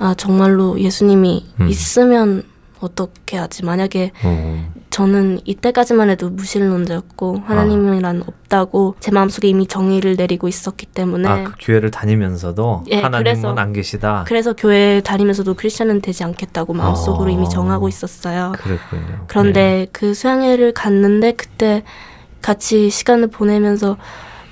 [0.00, 1.68] 아 정말로 예수님이 음.
[1.68, 2.44] 있으면
[2.80, 3.64] 어떻게 하지?
[3.64, 4.72] 만약에 어.
[4.98, 11.52] 저는 이때까지만 해도 무신론자였고 하나님이란 없다고 제 마음속에 이미 정의를 내리고 있었기 때문에 아, 그
[11.60, 14.24] 교회를 다니면서도 예, 하나님은 그래서- 안 계시다.
[14.26, 17.32] 그래서 교회 다니면서도 크리스천은 되지 않겠다고 마음속으로 아.
[17.32, 18.54] 이미 정하고 있었어요.
[18.58, 19.26] 그랬군요.
[19.28, 21.84] 그런데 그 수양회를 갔는데 그때
[22.42, 23.98] 같이 시간을 보내면서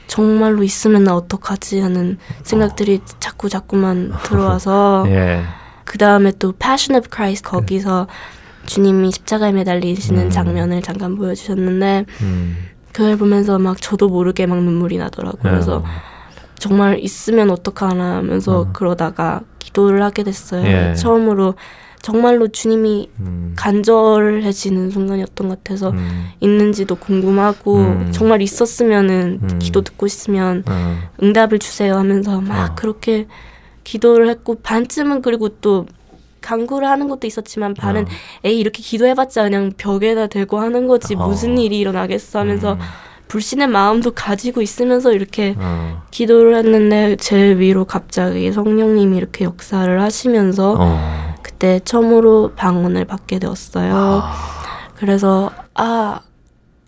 [0.07, 5.11] 정말로 있으면 나 어떡하지 하는 생각들이 자꾸 자꾸만 들어와서 예.
[5.11, 5.43] 예.
[5.85, 8.07] 그 다음에 또 Passion of Christ 거기서
[8.67, 10.31] 주님이 십자가에 매달리시는 음.
[10.31, 12.57] 장면을 잠깐 보여주셨는데 음.
[12.93, 15.43] 그걸 보면서 막 저도 모르게 막 눈물이 나더라고요.
[15.43, 15.85] 그래서 어.
[16.59, 18.73] 정말 있으면 어떡하나 하면서 어.
[18.73, 20.67] 그러다가 기도를 하게 됐어요.
[20.67, 20.95] 예.
[20.95, 21.55] 처음으로
[22.01, 23.53] 정말로 주님이 음.
[23.57, 26.29] 간절해지는 순간이었던 것 같아서 음.
[26.41, 28.09] 있는지도 궁금하고 음.
[28.13, 29.59] 정말 있었으면은 음.
[29.59, 30.99] 기도 듣고 싶으면 어.
[31.23, 32.75] 응답을 주세요 하면서 막 어.
[32.77, 33.27] 그렇게
[33.83, 35.87] 기도를 했고 반쯤은 그리고 또
[36.47, 38.09] 강구를 하는 것도 있었지만 반은 어.
[38.45, 41.27] 에이 이렇게 기도해봤자 그냥 벽에다 대고 하는 거지 어.
[41.27, 42.79] 무슨 일이 일어나겠어 하면서 음.
[43.27, 46.03] 불신의 마음도 가지고 있으면서 이렇게 어.
[46.13, 51.35] 기도를 했는데 제 위로 갑자기 성령님이 이렇게 역사를 하시면서 어.
[51.43, 53.93] 그때 처음으로 방언을 받게 되었어요.
[53.95, 54.33] 아.
[54.95, 56.21] 그래서 아,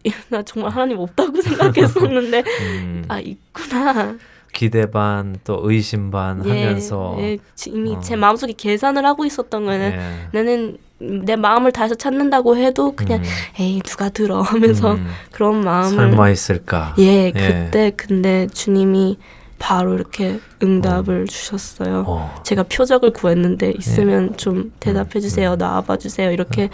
[0.30, 3.04] 나 정말 하나님 없다고 생각했었는데 음.
[3.08, 4.16] 아 있구나.
[4.52, 8.00] 기대 반 또 의심 반 하면서 예, 지- 이미 어.
[8.00, 10.28] 제 마음속에 계산을 하고 있었던 거는 예.
[10.32, 13.24] 나는 내 마음을 다해서 찾는다고 해도 그냥 음.
[13.60, 15.06] 에이 누가 들어 하면서 음.
[15.30, 16.94] 그런 마음을 설마 있을까?
[16.98, 19.16] 예 그때 근데 주님이
[19.60, 21.26] 바로 이렇게 응답을 어.
[21.26, 22.04] 주셨어요.
[22.06, 22.34] 어.
[22.44, 25.52] 제가 표적을 구했는데 있으면 좀 대답해 주세요.
[25.52, 25.58] 음.
[25.58, 26.30] 나와봐 주세요.
[26.32, 26.68] 이렇게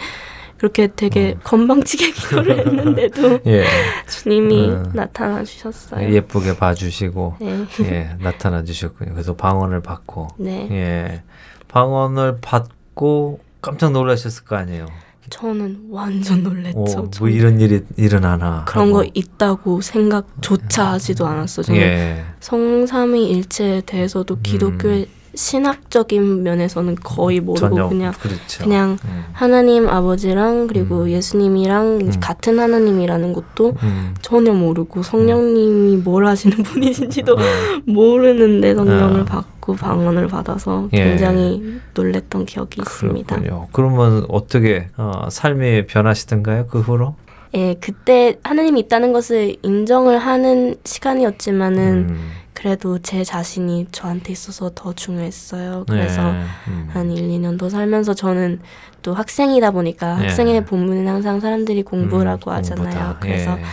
[0.57, 3.65] 그렇게 되게 건방지게 기도를 했는데도 예.
[4.07, 4.91] 주님이 음.
[4.93, 6.13] 나타나 주셨어요.
[6.13, 7.65] 예쁘게 봐주시고 네.
[7.81, 9.11] 예 나타나 주셨군요.
[9.13, 10.67] 그래서 방언을 받고 네.
[10.71, 11.23] 예
[11.67, 14.87] 방언을 받고 깜짝 놀라셨을 거 아니에요.
[15.29, 16.77] 저는 완전 놀랬죠.
[16.79, 18.97] 어, 뭐 저는 이런 일이 일어나나 그런 하고.
[18.97, 21.63] 거 있다고 생각조차 하지도 않았어.
[21.63, 22.23] 저는 예.
[22.39, 27.69] 성삼위 일체에 대해서도 기독교의 신학적인 면에서는 거의 모르고 음.
[27.69, 28.63] 전혀 그냥 그렇죠.
[28.63, 29.23] 그냥 음.
[29.33, 31.09] 하나님 아버지랑 그리고 음.
[31.09, 32.11] 예수님이랑 음.
[32.19, 34.15] 같은 하나님이라는 것도 음.
[34.21, 37.37] 전혀 모르고 성령님이 뭘 하시는 분이신지도 어.
[37.85, 39.25] 모르는데 성령을 어.
[39.25, 41.03] 받고 방언을 받아서 예.
[41.03, 43.35] 굉장히 놀랬던 기억이 있습니다.
[43.35, 43.67] 그렇군요.
[43.71, 46.67] 그러면 어떻게 어, 삶이 변하시던가요?
[46.67, 47.15] 그 후로?
[47.55, 52.31] 예, 그때 하나님이 있다는 것을 인정을 하는 시간이었지만은 음.
[52.65, 55.85] 그래도 제 자신이 저한테 있어서 더 중요했어요.
[55.87, 56.43] 그래서 네.
[56.67, 56.89] 음.
[56.91, 58.59] 한 1, 2년 더 살면서 저는
[59.03, 60.23] 또 학생이다 보니까 예.
[60.23, 62.85] 학생의 본문은 항상 사람들이 공부라고 음, 하잖아요.
[62.85, 63.17] 공부다.
[63.19, 63.63] 그래서 예.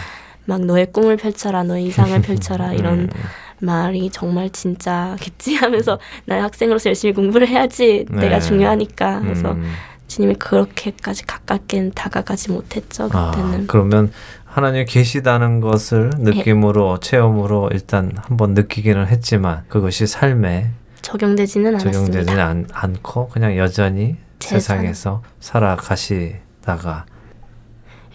[0.44, 3.10] 막 너의 꿈을 펼쳐라, 너의 이상을 펼쳐라 이런 음.
[3.60, 8.20] 말이 정말 진짜겠지 하면서 난 학생으로서 열심히 공부를 해야지 네.
[8.20, 9.72] 내가 중요하니까 그래서 음.
[10.06, 14.12] 주님이 그렇게까지 가깝게 다가가지 못했죠 아, 그때는 그러면
[14.52, 20.68] 하나님 계시다는 것을 느낌으로 체험으로 일단 한번 느끼기는 했지만 그것이 삶에
[21.00, 21.98] 적용되지는 않았습니다.
[21.98, 27.06] 적용되지는 않, 않고 그냥 여전히 제 세상에서 살아가시다가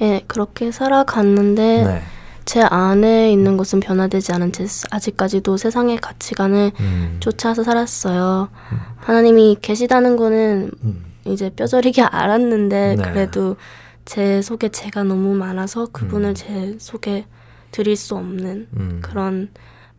[0.01, 2.01] 예, 그렇게 살아갔는데 네.
[2.45, 8.49] 제 안에 있는 것은 변화되지 않은 채 아직까지도 세상의 가치관을 음, 쫓아서 살았어요.
[8.97, 13.03] 하나님이 계시다는 거는 음, 이제 뼈저리게 알았는데 네.
[13.03, 13.55] 그래도
[14.07, 16.33] 제 속에 제가 너무 많아서 그분을 음.
[16.33, 17.25] 제 속에
[17.71, 18.99] 드릴 수 없는 음.
[19.03, 19.49] 그런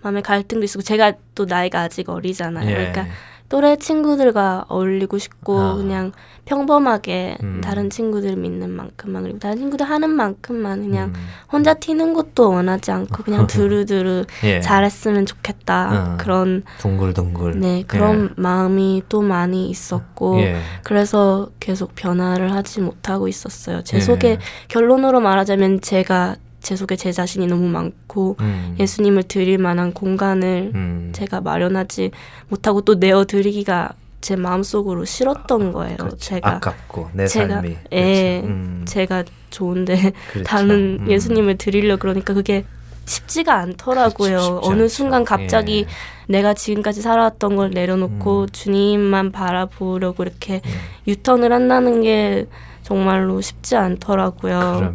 [0.00, 2.70] 마음의 갈등도 있고 제가 또 나이가 아직 어리잖아요.
[2.70, 2.74] 예.
[2.74, 3.06] 그러니까
[3.48, 5.74] 또래 친구들과 어울리고 싶고 아.
[5.74, 6.12] 그냥
[6.44, 7.60] 평범하게 음.
[7.62, 11.14] 다른 친구들 믿는 만큼만 그리고 다른 친구들 하는 만큼만 그냥 음.
[11.50, 14.60] 혼자 튀는 것도 원하지 않고 그냥 두루두루 예.
[14.60, 16.16] 잘했으면 좋겠다 어.
[16.18, 20.56] 그런 둥글둥글 네 그런 마음이 또 많이 있었고 예.
[20.82, 23.82] 그래서 계속 변화를 하지 못하고 있었어요.
[23.82, 24.00] 제 예.
[24.00, 24.38] 속에
[24.68, 26.36] 결론으로 말하자면 제가
[26.68, 28.76] 제 속에 제 자신이 너무 많고 음.
[28.78, 31.12] 예수님을 드릴 만한 공간을 음.
[31.14, 32.10] 제가 마련하지
[32.50, 35.96] 못하고 또 내어 드리기가 제 마음속으로 싫었던 거예요.
[35.96, 36.18] 그렇지.
[36.18, 38.40] 제가 아깝고 내 제가- 삶이 예.
[38.42, 38.46] 그렇죠.
[38.52, 38.84] 음.
[38.86, 40.44] 제가 좋은데 그렇죠.
[40.46, 41.06] 다른 음.
[41.10, 42.66] 예수님을 드리려 그러니까 그게
[43.06, 44.28] 쉽지가 않더라고요.
[44.36, 44.54] 그렇죠.
[44.56, 44.88] 쉽지 어느 않죠.
[44.88, 46.30] 순간 갑자기 예.
[46.30, 48.46] 내가 지금까지 살아왔던 걸 내려놓고 음.
[48.52, 50.70] 주님만 바라보려고 이렇게 음.
[51.06, 52.44] 유턴을 한다는 게
[52.82, 54.94] 정말로 쉽지 않더라고요.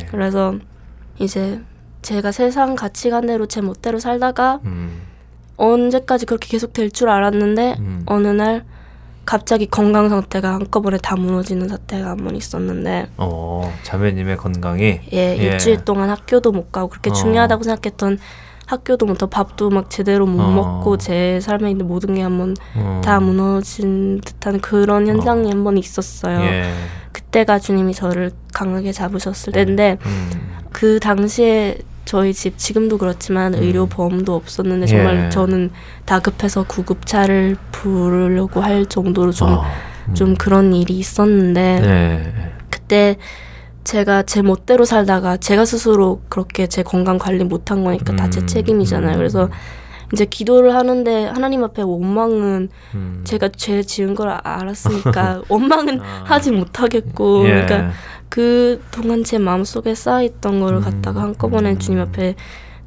[0.00, 0.06] 예.
[0.10, 0.56] 그래서
[1.18, 1.60] 이제
[2.02, 5.02] 제가 세상 가치관대로 제 멋대로 살다가 음.
[5.56, 8.02] 언제까지 그렇게 계속 될 줄 알았는데 음.
[8.06, 8.64] 어느 날
[9.24, 15.34] 갑자기 건강 상태가 한꺼번에 다 무너지는 사태가 한 번 있었는데 어, 자매님의 건강이 예, 예.
[15.36, 17.12] 일주일 동안 학교도 못 가고 그렇게 어.
[17.12, 18.18] 중요하다고 생각했던
[18.66, 20.50] 학교도 못 하고 밥도 막 제대로 못 어.
[20.50, 23.00] 먹고 제 삶에 있는 모든 게 한번 어.
[23.04, 26.40] 다 무너진 듯한 그런 현상이 한 번 있었어요.
[26.40, 26.72] 예.
[27.12, 30.30] 그때가 주님이 저를 강하게 잡으셨을 때인데 음.
[30.72, 33.62] 그 당시에 저희 집 지금도 그렇지만 음.
[33.62, 35.30] 의료 보험도 없었는데 정말 예.
[35.30, 35.70] 저는
[36.04, 39.64] 다급해서 구급차를 부르려고 할 정도로 좀좀 어.
[40.20, 40.34] 음.
[40.36, 42.52] 그런 일이 있었는데 네.
[42.70, 43.16] 그때
[43.84, 49.14] 제가 제 멋대로 살다가 제가 스스로 그렇게 제 건강 관리 못한 거니까 다제 음, 책임이잖아요.
[49.14, 49.18] 음.
[49.18, 49.48] 그래서
[50.12, 53.20] 이제 기도를 하는데 하나님 앞에 원망은 음.
[53.24, 56.22] 제가 죄 지은 걸 알았으니까 원망은 아.
[56.24, 57.64] 하지 못하겠고 예.
[57.64, 57.90] 그러니까
[58.28, 61.78] 그 동안 제 마음속에 쌓여있던 거를 음, 갖다가 한꺼번에 음.
[61.78, 62.34] 주님 앞에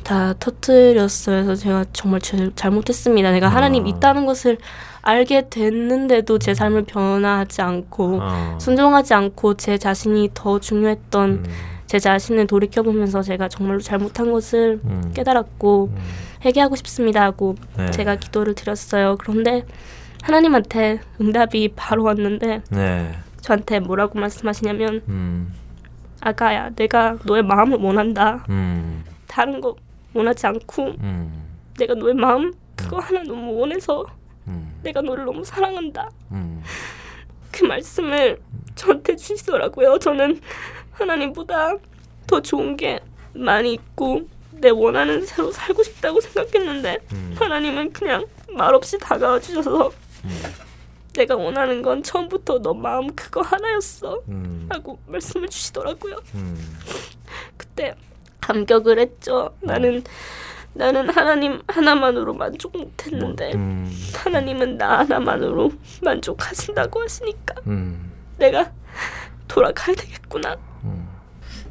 [0.03, 1.45] 다 터뜨렸어요.
[1.45, 3.32] 그래서 제가 정말 제, 잘못했습니다.
[3.32, 3.88] 내가 하나님 아.
[3.88, 4.57] 있다는 것을
[5.01, 8.57] 알게 됐는데도 제 삶을 변화하지 않고 어.
[8.59, 11.43] 순종하지 않고 제 자신이 더 중요했던 음.
[11.88, 15.11] 제 자신을 돌이켜 보면서 제가 정말로 잘못한 것을 음.
[15.13, 15.97] 깨달았고 음.
[16.43, 17.91] 회개하고 싶습니다 하고 네.
[17.91, 19.17] 제가 기도를 드렸어요.
[19.19, 19.65] 그런데
[20.23, 23.11] 하나님한테 응답이 바로 왔는데 네.
[23.41, 25.53] 저한테 뭐라고 말씀하시냐면 음.
[26.21, 28.43] 아가야 내가 너의 마음을 원한다.
[28.49, 29.03] 음.
[29.27, 29.75] 다른 거
[30.13, 31.43] 원하지 않고 음.
[31.77, 34.03] 내가 너의 마음 그거 하나 너무 원해서
[34.47, 34.79] 음.
[34.81, 36.09] 내가 너를 너무 사랑한다.
[36.31, 36.63] 음.
[37.51, 38.39] 그 말씀을
[38.75, 39.99] 저한테 주시더라고요.
[39.99, 40.41] 저는
[40.95, 41.75] 하나님보다
[42.27, 42.99] 더 좋은 게
[43.33, 47.35] 많이 있고 내 원하는 새로 살고 싶다고 생각했는데 음.
[47.37, 49.91] 하나님은 그냥 말없이 다가와 주셔서
[50.23, 50.41] 음.
[51.13, 54.67] 내가 원하는 건 처음부터 너 마음 그거 하나였어 음.
[54.69, 56.17] 하고 말씀을 주시더라고요.
[56.35, 56.77] 음.
[57.57, 57.95] 그때
[58.41, 59.55] 감격을 했죠.
[59.61, 60.03] 나는
[60.73, 63.89] 나는 하나님 하나만으로 만족 못했는데 음.
[64.13, 65.71] 하나님은 나 하나만으로
[66.01, 68.11] 만족하신다고 하시니까 음.
[68.37, 68.71] 내가
[69.47, 70.57] 돌아가야 되겠구나.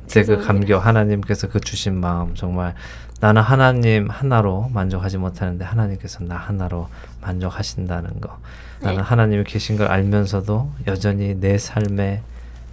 [0.06, 0.46] 제그 죄송합니다.
[0.46, 2.74] 감격 하나님께서 그 주신 마음 정말
[3.20, 6.88] 나는 하나님 하나로 만족하지 못하는데 하나님께서 나 하나로
[7.22, 8.38] 만족하신다는 거
[8.80, 9.02] 나는 네.
[9.02, 12.22] 하나님이 계신 걸 알면서도 여전히 내 삶에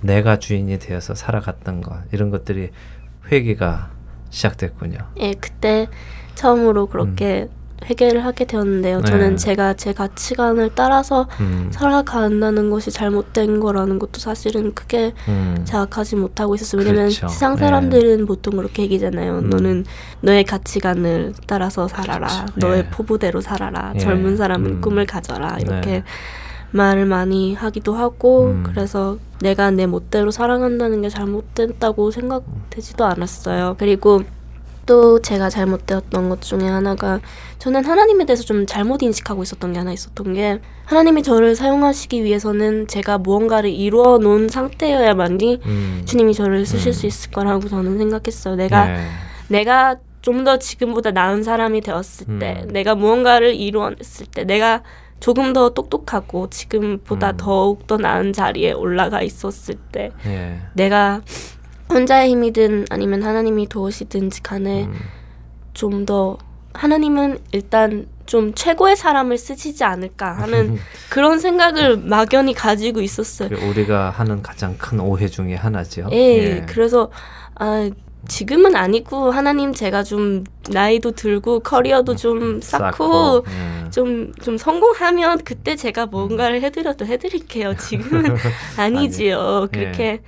[0.02, 2.72] 내가 주인이 되어서 살아갔던 것 이런 것들이
[3.32, 3.92] 회개가
[4.30, 4.98] 시작됐군요.
[5.18, 5.88] 예, 그때
[6.36, 7.48] 처음으로 그렇게
[7.90, 8.98] 회개를 하게 되었는데요.
[8.98, 9.02] 음.
[9.04, 9.10] 네.
[9.12, 16.16] 저는 제가 제 가치관을 따라서 음, 살아간다는 것이 잘못된 거라는 것도 사실은 크게 음, 자각하지
[16.16, 16.82] 못하고 있었어요.
[16.82, 17.28] 왜냐면 그렇죠.
[17.28, 17.62] 세상 네.
[17.62, 19.40] 사람들은 보통 그렇게 얘기잖아요.
[19.40, 19.50] 음.
[19.50, 19.86] 너는
[20.22, 22.28] 너의 가치관을 따라서 살아라.
[22.28, 22.68] 그렇죠.
[22.68, 22.90] 너의 예.
[22.90, 23.94] 포부대로 살아라.
[23.96, 24.00] 예.
[24.00, 24.82] 젊은 사람은 음.
[24.82, 25.58] 꿈을 가져라.
[25.60, 26.04] 이렇게 네.
[26.72, 28.64] 말을 많이 하기도 하고 음.
[28.66, 33.76] 그래서 내가 내 멋대로 사랑한다는 게 잘못됐다고 생각되지도 않았어요.
[33.78, 34.24] 그리고
[34.86, 37.20] 또 제가 잘못되었던 것 중에 하나가
[37.62, 42.88] 저는 하나님에 대해서 좀 잘못 인식하고 있었던 게 하나 있었던 게 하나님이 저를 사용하시기 위해서는
[42.88, 46.94] 제가 무언가를 이루어 놓은 상태여야만이 음, 주님이 저를 쓰실 음.
[46.94, 48.56] 수 있을 거라고 저는 생각했어요.
[48.56, 49.04] 내가 예.
[49.48, 52.74] 내가 좀 더 지금보다 나은 사람이 되었을 때, 음.
[52.74, 54.82] 내가 무언가를 이루어냈을 때, 내가
[55.20, 57.38] 조금 더 똑똑하고 지금보다 음.
[57.38, 60.58] 더욱 더 나은 자리에 올라가 있었을 때, 예.
[60.74, 61.22] 내가
[61.92, 64.96] 혼자의 힘이든 아니면 하나님이 도우시든지 간에 음,
[65.74, 66.40] 좀더
[66.74, 70.78] 하나님은 일단 좀 최고의 사람을 쓰시지 않을까 하는
[71.10, 73.50] 그런 생각을 막연히 가지고 있었어요.
[73.50, 76.08] 그 우리가 하는 가장 큰 오해 중에 하나죠.
[76.12, 77.12] 예, 그래서
[77.56, 77.90] 아
[78.28, 83.90] 지금은 아니고 하나님 제가 좀 나이도 들고 커리어도 좀 쌓고 예.
[83.90, 87.76] 좀좀 성공하면 그때 제가 뭔가를 해드려도 해드릴게요.
[87.76, 88.38] 지금은
[88.78, 89.68] 아니지요.
[89.72, 90.22] 그렇게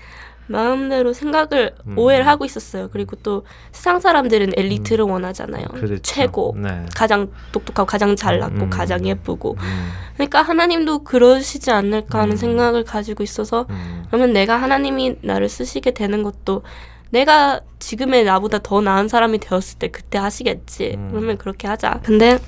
[0.47, 1.97] 마음대로 생각을 음.
[1.97, 2.89] 오해를 하고 있었어요.
[2.91, 5.65] 그리고 또 세상 사람들은 엘리트를 원하잖아요.
[5.67, 6.01] 그렇죠.
[6.01, 6.85] 최고, 네.
[6.95, 8.69] 가장 똑똑하고 가장 잘났고 음.
[8.69, 9.55] 가장 예쁘고.
[9.59, 12.37] 음, 그러니까 하나님도 그러시지 않을까 하는 음.
[12.37, 14.05] 생각을 가지고 있어서 음.
[14.07, 16.63] 그러면 내가 하나님이 나를 쓰시게 되는 것도
[17.09, 20.95] 내가 지금의 나보다 더 나은 사람이 되었을 때 그때 하시겠지.
[20.97, 21.09] 음.
[21.11, 22.01] 그러면 그렇게 하자.
[22.03, 22.39] 근데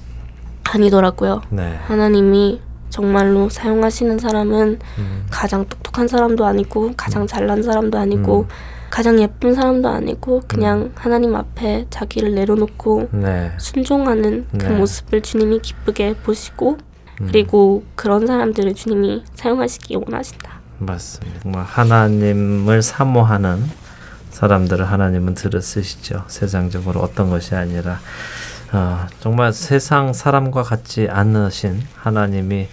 [0.64, 1.43] 아니더라고요.
[1.50, 1.78] 네.
[1.86, 2.62] 하나님이
[2.96, 5.26] 정말로 사용하시는 사람은 음.
[5.30, 8.48] 가장 똑똑한 사람도 아니고 가장 잘난 사람도 아니고 음.
[8.89, 13.52] 가장 예쁜 사람도 아니고 그냥 하나님 앞에 자기를 내려놓고 네.
[13.58, 14.70] 순종하는 그 네.
[14.70, 16.78] 모습을 주님이 기쁘게 보시고
[17.20, 17.28] 음.
[17.28, 20.62] 그리고 그런 사람들을 주님이 사용하시기 원하신다.
[20.78, 21.41] 맞습니다.
[21.41, 23.62] 정말 하나님을 사모하는
[24.30, 26.24] 사람들을 하나님은 들어 쓰시죠.
[26.28, 28.00] 세상적으로 어떤 것이 아니라
[28.72, 32.70] 어, 정말 세상 사람과 같지 않으신 하나님이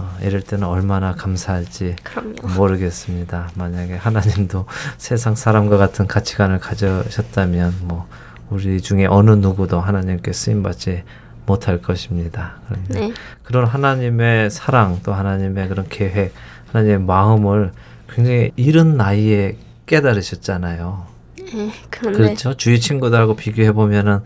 [0.00, 2.48] 어, 이럴 때는 얼마나 감사할지 그럼요.
[2.56, 3.50] 모르겠습니다.
[3.54, 4.64] 만약에 하나님도
[4.96, 8.08] 세상 사람과 같은 가치관을 가져셨다면 뭐
[8.48, 11.02] 우리 중에 어느 누구도 하나님께 쓰임 받지
[11.44, 12.54] 못할 것입니다.
[12.66, 13.12] 그런데 네.
[13.42, 16.32] 그런 하나님의 사랑 또 하나님의 그런 계획,
[16.72, 17.72] 하나님의 마음을
[18.08, 21.06] 굉장히 이른 나이에 깨달으셨잖아요.
[21.52, 21.72] 네.
[21.90, 22.54] 그렇죠?
[22.54, 24.20] 주위 친구들하고 비교해 보면은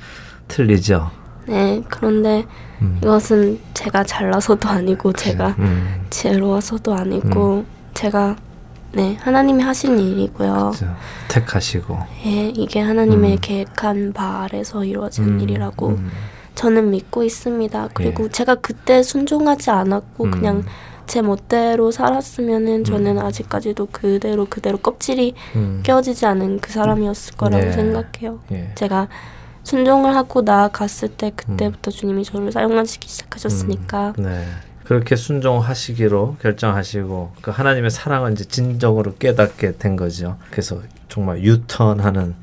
[0.47, 1.11] 틀리죠.
[1.47, 1.83] 네.
[1.89, 2.45] 그런데
[2.83, 2.99] 음.
[3.03, 7.65] 이것은 제가 잘나서도 아니고 제가 음, 지혜로워서도 아니고
[7.95, 8.37] 제가
[8.93, 10.53] 네 하나님이 하신 일이고요.
[10.53, 10.97] 그렇죠.
[11.29, 13.39] 택하시고 예, 이게 하나님의 음.
[13.41, 16.11] 계획한 바 아래서 이루어진 음, 일이라고 음,
[16.55, 17.89] 저는 믿고 있습니다.
[17.93, 18.29] 그리고 예.
[18.29, 20.31] 제가 그때 순종하지 않았고 음.
[20.31, 20.65] 그냥
[21.07, 27.73] 제 멋대로 살았으면은 저는 아직까지도 그대로 그대로 껍질이 음, 껴지지 않은 그 사람이었을 거라고 예.
[27.73, 28.41] 생각해요.
[28.53, 28.73] 예.
[28.75, 29.09] 제가
[29.65, 34.45] 순종을 하고 나아갔을 때 그때부터 주님이 저를 사용하시기 시작하셨으니까 네.
[34.85, 40.37] 그렇게 순종하시기로 결정하시고 그 하나님의 사랑을 이제 진정으로 깨닫게 된 거죠.
[40.51, 42.35] 그래서 정말 유턴하는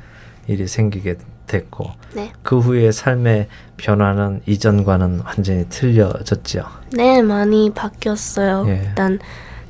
[0.47, 2.31] 일이 생기게 됐고 네.
[2.41, 3.47] 그 후에 삶의
[3.77, 6.65] 변화는 이전과는 완전히 틀려졌죠.
[6.93, 8.65] 네, 많이 바뀌었어요.
[8.67, 8.85] 예.
[8.87, 9.19] 일단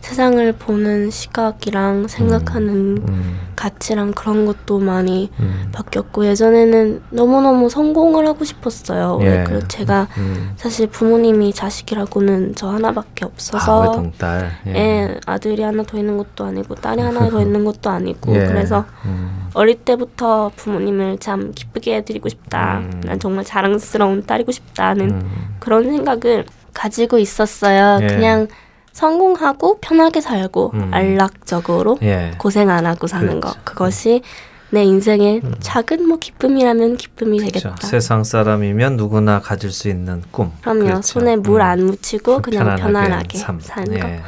[0.02, 8.44] 세상을 보는 시각이랑 생각하는 음, 가치랑 그런 것도 많이 음, 바뀌었고 예전에는 너무너무 성공을 하고
[8.44, 9.20] 싶었어요.
[9.22, 9.44] 예.
[9.48, 10.54] 그 제가 음.
[10.58, 14.52] 사실 부모님이 자식이라고는 저 하나밖에 아, 없어서 외동딸.
[14.68, 18.48] 예, 아들이 하나 더 있는 것도 아니고 딸이 하나 더 있는 것도 아니고 예.
[18.48, 22.80] 그래서 음, 어릴 때부터 부모님을 참 기쁘게 해드리고 싶다.
[22.80, 23.02] 음.
[23.06, 28.00] 난 정말 자랑스러운 딸이고 싶다는 음, 그런 생각을 가지고 있었어요.
[28.02, 28.08] 예.
[28.08, 28.48] 그냥
[28.94, 30.90] 성공하고 편하게 살고 음.
[30.94, 32.32] 안락적으로 예.
[32.38, 33.58] 고생 안 하고 사는 그렇죠.
[33.58, 34.22] 거 그것이
[34.70, 37.60] 내 인생의 작은 뭐 기쁨이라면 기쁨이 그렇죠.
[37.60, 37.88] 되겠다.
[37.88, 40.52] 세상 사람이면 누구나 가질 수 있는 꿈.
[40.62, 40.80] 그럼요.
[40.86, 41.02] 그렇죠.
[41.02, 41.66] 손에 물 음.
[41.66, 43.60] 안 묻히고 그냥 편안하게, 삶.
[43.60, 44.08] 사는 거.
[44.08, 44.22] 예.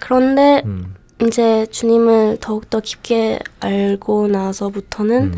[0.00, 5.34] 그런데 음, 이제 주님을 더욱더 깊게 알고 나서부터는 음,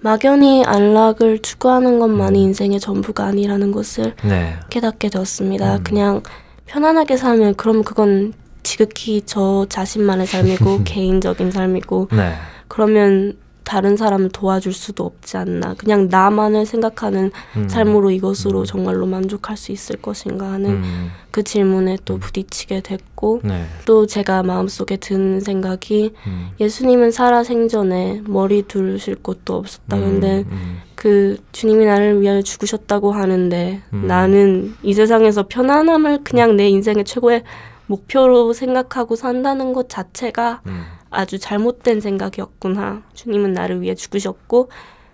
[0.00, 2.48] 막연히 안락을 추구하는 것만이 음.
[2.48, 4.56] 인생의 전부가 아니라는 것을 네.
[4.68, 5.76] 깨닫게 되었습니다.
[5.76, 5.82] 음.
[5.84, 6.22] 그냥
[6.66, 12.34] 편안하게 살면 그럼 그건 지극히 저 자신만의 삶이고 개인적인 삶이고 네.
[12.68, 13.36] 그러면
[13.66, 15.74] 다른 사람을 도와줄 수도 없지 않나.
[15.74, 17.68] 그냥 나만을 생각하는 음.
[17.68, 23.64] 삶으로 이것으로 정말로 만족할 수 있을 것인가 하는 음, 그 질문에 또 부딪히게 됐고 네.
[23.84, 26.50] 또 제가 마음속에 드는 생각이 음.
[26.60, 29.98] 예수님은 살아 생전에 머리 두르실 곳도 없었다.
[29.98, 34.06] 근데 음, 그 주님이 나를 위하여 죽으셨다고 하는데 음.
[34.06, 37.42] 나는 이 세상에서 편안함을 그냥 내 인생의 최고의
[37.88, 40.84] 목표로 생각하고 산다는 것 자체가 음,
[41.16, 43.02] 아주 잘못된 생각이었구나.
[43.14, 44.70] 주님은 나를 위해 죽으셨고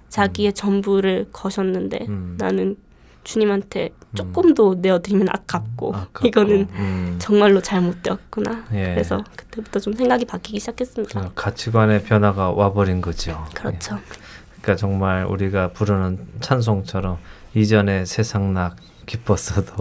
[0.08, 2.36] 자기의 전부를 거셨는데 음.
[2.38, 2.76] 나는
[3.24, 7.16] 주님한테 조금 더 내어드리면 아깝고 아깝고, 이거는 음.
[7.20, 8.66] 정말로 잘못되었구나.
[8.74, 8.94] 예.
[8.94, 11.20] 그래서 그때부터 좀 생각이 바뀌기 시작했습니다.
[11.20, 13.44] 그 가치관의 변화가 와버린 거죠.
[13.54, 13.98] 그렇죠.
[14.60, 17.18] 그러니까 정말 우리가 부르는 찬송처럼
[17.54, 18.76] 이전에 세상락
[19.06, 19.74] 기뻤어도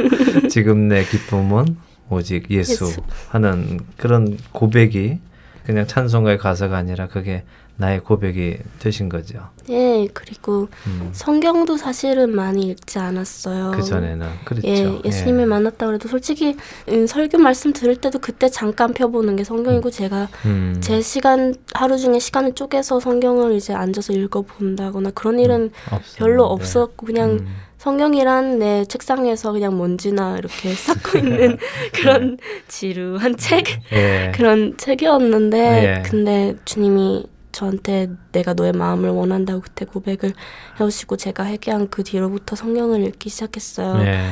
[0.48, 1.76] 지금 내 기쁨은
[2.08, 3.00] 오직 예수, 예수.
[3.28, 5.18] 하는 그런 고백이
[5.66, 7.42] 그냥 찬송가의 가사가 아니라 그게
[7.78, 9.50] 나의 고백이 되신 거죠.
[9.68, 11.10] 예, 그리고 음.
[11.12, 13.72] 성경도 사실은 많이 읽지 않았어요.
[13.72, 14.66] 그 전에는 그렇죠.
[14.66, 16.56] 예, 예수님을 만났다 그래도 솔직히
[16.88, 20.76] 음, 설교 말씀 들을 때도 그때 잠깐 펴보는 게 성경이고 제가 음.
[20.80, 26.18] 제 시간 하루 중에 시간을 쪼개서 성경을 이제 앉아서 읽어본다거나 그런 일은 없었는데.
[26.18, 27.65] 별로 없었고 그냥 음.
[27.78, 31.58] 성경이란 내 책상에서 그냥 먼지나 이렇게 쌓고 있는
[31.92, 34.32] 그런 지루한 책 예.
[34.34, 36.02] 그런 책이었는데 예.
[36.02, 40.32] 근데 주님이 저한테 내가 너의 마음을 원한다고 그때 고백을
[40.78, 44.04] 해오시고 제가 회개한 그 뒤로부터 성경을 읽기 시작했어요.
[44.04, 44.30] 예.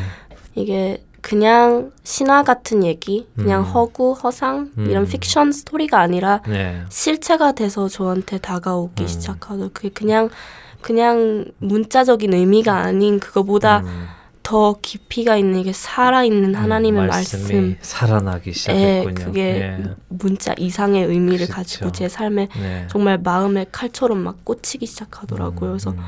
[0.54, 3.64] 이게 그냥 신화 같은 얘기, 그냥 음.
[3.64, 5.08] 허구, 허상 이런 음.
[5.08, 6.82] 픽션 스토리가 아니라 네.
[6.90, 9.08] 실체가 돼서 저한테 다가오기 음.
[9.08, 10.28] 시작하고 그게 그냥
[10.84, 14.06] 그냥 문자적인 의미가 아닌 그거보다 음,
[14.42, 19.14] 더 깊이가 있는 이게 살아있는 하나님의 음, 말씀 살아나기 예, 시작했군요.
[19.14, 19.84] 그게 예.
[20.08, 21.54] 문자 이상의 의미를 그렇죠.
[21.54, 22.86] 가지고 제 삶에 네.
[22.90, 25.70] 정말 마음에 칼처럼 막 꽂히기 시작하더라고요.
[25.70, 26.00] 그래서 음,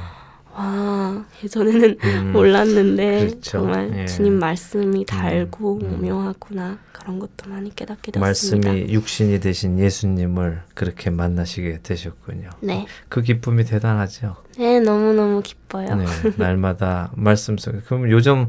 [0.57, 2.33] 와 예전에는 음.
[2.33, 3.41] 몰랐는데 그렇죠.
[3.43, 4.07] 정말 예.
[4.07, 5.95] 주님 말씀이 달고 음.
[5.95, 8.69] 오묘하구나 그런 것도 많이 깨닫게 되었습니다.
[8.71, 12.51] 말씀이 육신이 되신 예수님을 그렇게 만나시게 되셨군요.
[12.61, 14.37] 네, 그 기쁨이 대단하죠.
[14.59, 15.95] 네 너무 너무 기뻐요.
[15.95, 17.81] 네, 날마다 말씀 속에.
[17.87, 18.49] 그럼 요즘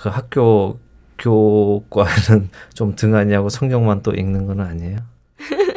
[0.00, 0.78] 그 학교
[1.18, 4.98] 교과는 좀 등하냐고 성경만 또 읽는 건 아니에요?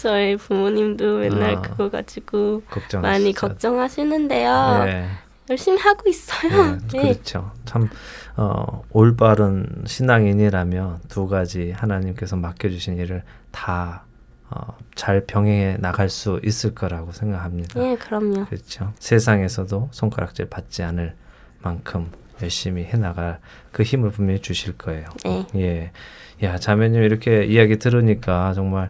[0.00, 1.60] 저희 부모님도 맨날 아.
[1.60, 4.84] 그거 가지고 걱정 많이 걱정하시는데요.
[4.86, 5.08] 네.
[5.50, 6.76] 열심히 하고 있어요.
[6.76, 7.02] 네, 네.
[7.12, 7.50] 그렇죠.
[7.66, 7.90] 참
[8.36, 14.04] 어, 올바른 신앙인이라면 두 가지 하나님께서 맡겨주신 일을 다
[14.48, 17.86] 어, 잘 병행해 나갈 수 있을 거라고 생각합니다.
[17.86, 18.46] 예, 그럼요.
[18.46, 18.94] 그렇죠.
[18.98, 21.14] 세상에서도 손가락질 받지 않을
[21.60, 23.38] 만큼 열심히 해 나갈
[23.70, 25.08] 그 힘을 분명히 주실 거예요.
[25.24, 25.46] 네.
[25.56, 25.92] 예.
[26.42, 28.88] 야, 자매님 이렇게 이야기 들으니까 정말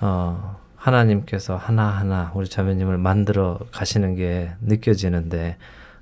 [0.00, 5.56] 어, 하나님께서 하나하나 우리 자매님을 만들어 가시는 게 느껴지는데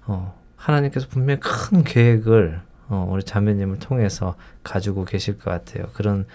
[0.06, 5.86] 어, 하나님께서 분명히 큰 계획을 어, 우리 자매님을 통해서 가지고 계실 것 같아요.
[5.94, 6.26] 그런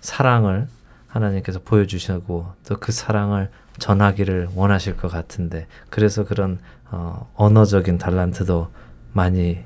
[0.00, 0.68] 사랑을
[1.08, 6.58] 하나님께서 보여주시고 또 그 사랑을 전하기를 원하실 것 같은데 그래서 그런
[6.90, 8.68] 어, 언어적인 달란트도
[9.12, 9.60] 많이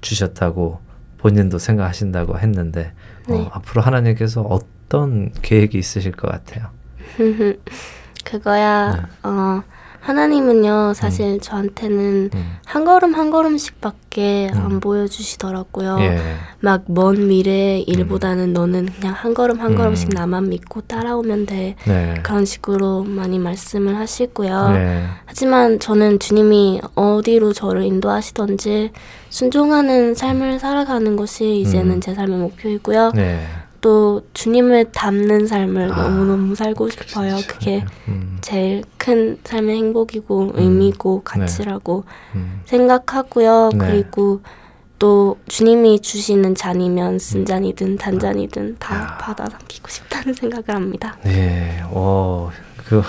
[0.00, 0.80] 주셨다고
[1.18, 2.92] 본인도 생각하신다고 했는데
[3.28, 3.48] 어, 네.
[3.52, 6.68] 앞으로 하나님께서 어떤 계획이 있으실 것 같아요.
[8.24, 9.02] 그거야 네.
[9.22, 9.62] 어
[10.00, 12.56] 하나님은요 사실 저한테는 음.
[12.64, 14.58] 한 걸음 한 걸음씩밖에 음.
[14.58, 15.98] 안 보여주시더라고요.
[16.00, 16.18] 예.
[16.60, 19.76] 막먼 미래의 일보다는 너는 그냥 한 걸음 한 음.
[19.76, 21.76] 걸음씩 나만 믿고 따라오면 돼.
[21.86, 22.14] 네.
[22.22, 24.70] 그런 식으로 많이 말씀을 하시고요.
[24.70, 25.04] 네.
[25.26, 28.92] 하지만 저는 주님이 어디로 저를 인도하시던지
[29.28, 32.00] 순종하는 삶을 살아가는 것이 이제는 음.
[32.00, 33.12] 제 삶의 목표이고요.
[33.14, 33.44] 네.
[33.80, 37.36] 또 주님을 닮는 삶을 아, 너무너무 살고 싶어요.
[37.36, 37.46] 그렇죠.
[37.48, 38.38] 그게 음.
[38.40, 42.04] 제일 큰 삶의 행복이고 의미고 가치라고
[42.34, 42.60] 음.
[42.66, 43.70] 생각하고요.
[43.72, 43.78] 네.
[43.78, 44.42] 그리고
[44.98, 49.18] 또 주님이 주시는 잔이면 쓴 잔이든 단 잔이든 다 야.
[49.18, 51.16] 받아 담기고 싶다는 생각을 합니다.
[51.24, 52.50] 네, 오,
[52.84, 53.02] 그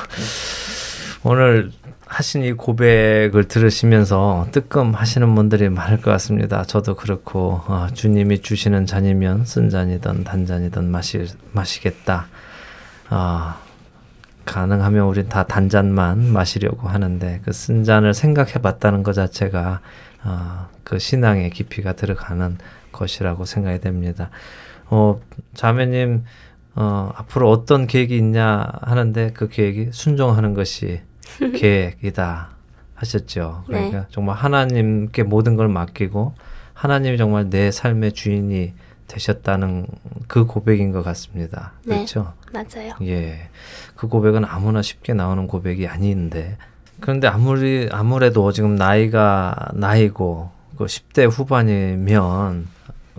[1.24, 1.72] 오늘
[2.12, 6.66] 하신 이 고백을 들으시면서 뜨끔하시는 분들이 많을 것 같습니다.
[6.66, 12.28] 저도 그렇고 어, 주님이 주시는 잔이면 쓴 잔이든 단 잔이든 마시 마시겠다.
[13.10, 13.62] 아
[14.44, 19.80] 가능하면 우린 다 단잔만 마시려고 하는데 그 쓴 잔을 생각해 봤다는 것 자체가
[20.24, 22.58] 아, 그 신앙의 깊이가 들어가는
[22.92, 24.30] 것이라고 생각이 됩니다.
[24.88, 25.22] 어,
[25.54, 26.26] 자매님
[26.76, 31.02] 어, 앞으로 어떤 계획이 있냐 하는데 그 계획이 순종하는 것이
[31.56, 32.50] 계획이다
[32.96, 33.64] 하셨죠.
[33.68, 33.90] 네.
[33.90, 36.34] 그러니까 정말 하나님께 모든 걸 맡기고
[36.74, 38.74] 하나님이 정말 내 삶의 주인이
[39.08, 39.88] 되셨다는
[40.28, 41.74] 그 고백인 것 같습니다.
[41.86, 41.96] 네.
[41.96, 42.34] 그렇죠?
[42.54, 42.94] 맞아요.
[43.04, 43.50] 예.
[43.96, 46.58] 그 고백은 아무나 쉽게 나오는 고백이 아닌데.
[47.02, 52.68] 그런데 아무리, 아무래도 지금 나이가 나이고, 그 10대 후반이면,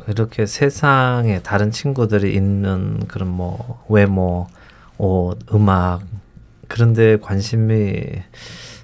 [0.08, 4.46] 이렇게 세상에 다른 친구들이 있는 그런 뭐, 외모,
[4.98, 6.02] 옷, 음악,
[6.76, 8.02] 그런데 관심이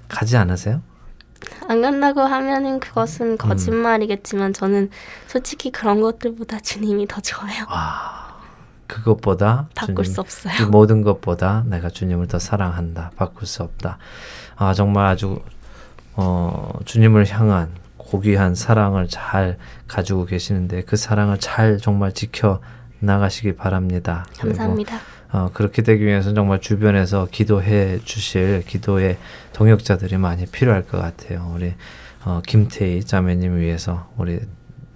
[0.07, 0.83] 가지 않으세요?
[1.67, 2.79] 안 간다고 하면은 음.
[2.79, 4.91] 그것은 거짓말이겠지만 저는
[5.25, 7.65] 솔직히 그런 것들보다 주님이 더 좋아요.
[8.85, 10.69] 그것보다 바꿀 주님- 수이 없어요.
[10.69, 13.11] 모든 것보다 내가 주님을 더 사랑한다.
[13.15, 13.97] 바꿀 수 없다.
[14.55, 15.41] 아 정말 아주
[16.13, 22.61] 어, 주님을 향한 고귀한 사랑을 잘 가지고 계시는데 그 사랑을 잘 정말 지켜
[22.99, 24.25] 나가시기 바랍니다.
[24.37, 24.99] 감사합니다.
[25.31, 29.17] 어, 그렇게 되기 위해서는 정말 주변에서 기도해 주실 기도의
[29.53, 31.51] 동역자들이 많이 필요할 것 같아요.
[31.55, 31.73] 우리
[32.25, 34.39] 어, 김태희 자매님 위해서 우리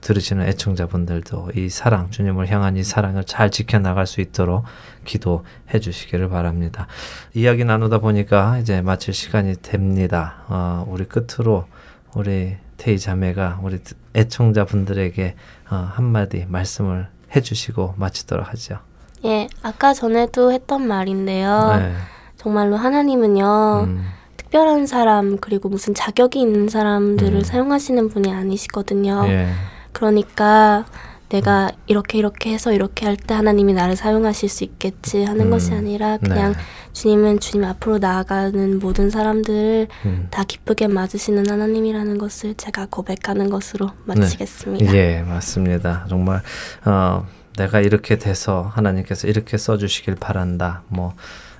[0.01, 4.65] 들으시는 애청자분들도 이 사랑, 주님을 향한 이 사랑을 잘 지켜나갈 수 있도록
[5.05, 6.87] 기도해 주시기를 바랍니다.
[7.33, 10.43] 이야기 나누다 보니까 이제 마칠 시간이 됩니다.
[10.47, 11.67] 어, 우리 끝으로
[12.15, 13.79] 우리 태희 자매가 우리
[14.13, 15.35] 애청자분들에게
[15.69, 18.79] 어, 한마디 말씀을 해 주시고 마치도록 하죠.
[19.25, 21.75] 예, 아까 전에도 했던 말인데요.
[21.79, 21.93] 네.
[22.37, 23.85] 정말로 하나님은요.
[23.87, 24.05] 음,
[24.37, 27.43] 특별한 사람 그리고 무슨 자격이 있는 사람들을 음.
[27.43, 29.23] 사용하시는 분이 아니시거든요.
[29.27, 29.47] 예.
[29.93, 30.85] 그러니까
[31.29, 35.49] 내가 이렇게 이렇게 해서 이렇게 할 때 하나님이 나를 사용하실 수 있겠지 하는 음.
[35.51, 36.57] 것이 아니라 그냥 네.
[36.91, 40.27] 주님은 주님 앞으로 나아가는 모든 사람들을 음.
[40.29, 44.93] 다 기쁘게 맞으시는 하나님이라는 것을 제가 고백하는 것으로 마치겠습니다.
[44.93, 46.05] 예, 맞습니다.
[46.09, 46.41] 정말
[46.85, 47.25] 어,
[47.57, 50.83] 내가 이렇게 돼서 하나님께서 이렇게 써주시길 바란다.
[50.87, 51.13] 뭐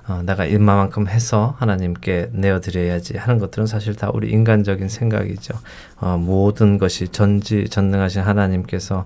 [0.08, 5.54] 어, 내가 이만큼 해서 하나님께 내어드려야지 하는 것들은 사실 다 우리 인간적인 생각이죠.
[6.02, 9.06] 어, 모든 것이 전지 전능하신 하나님께서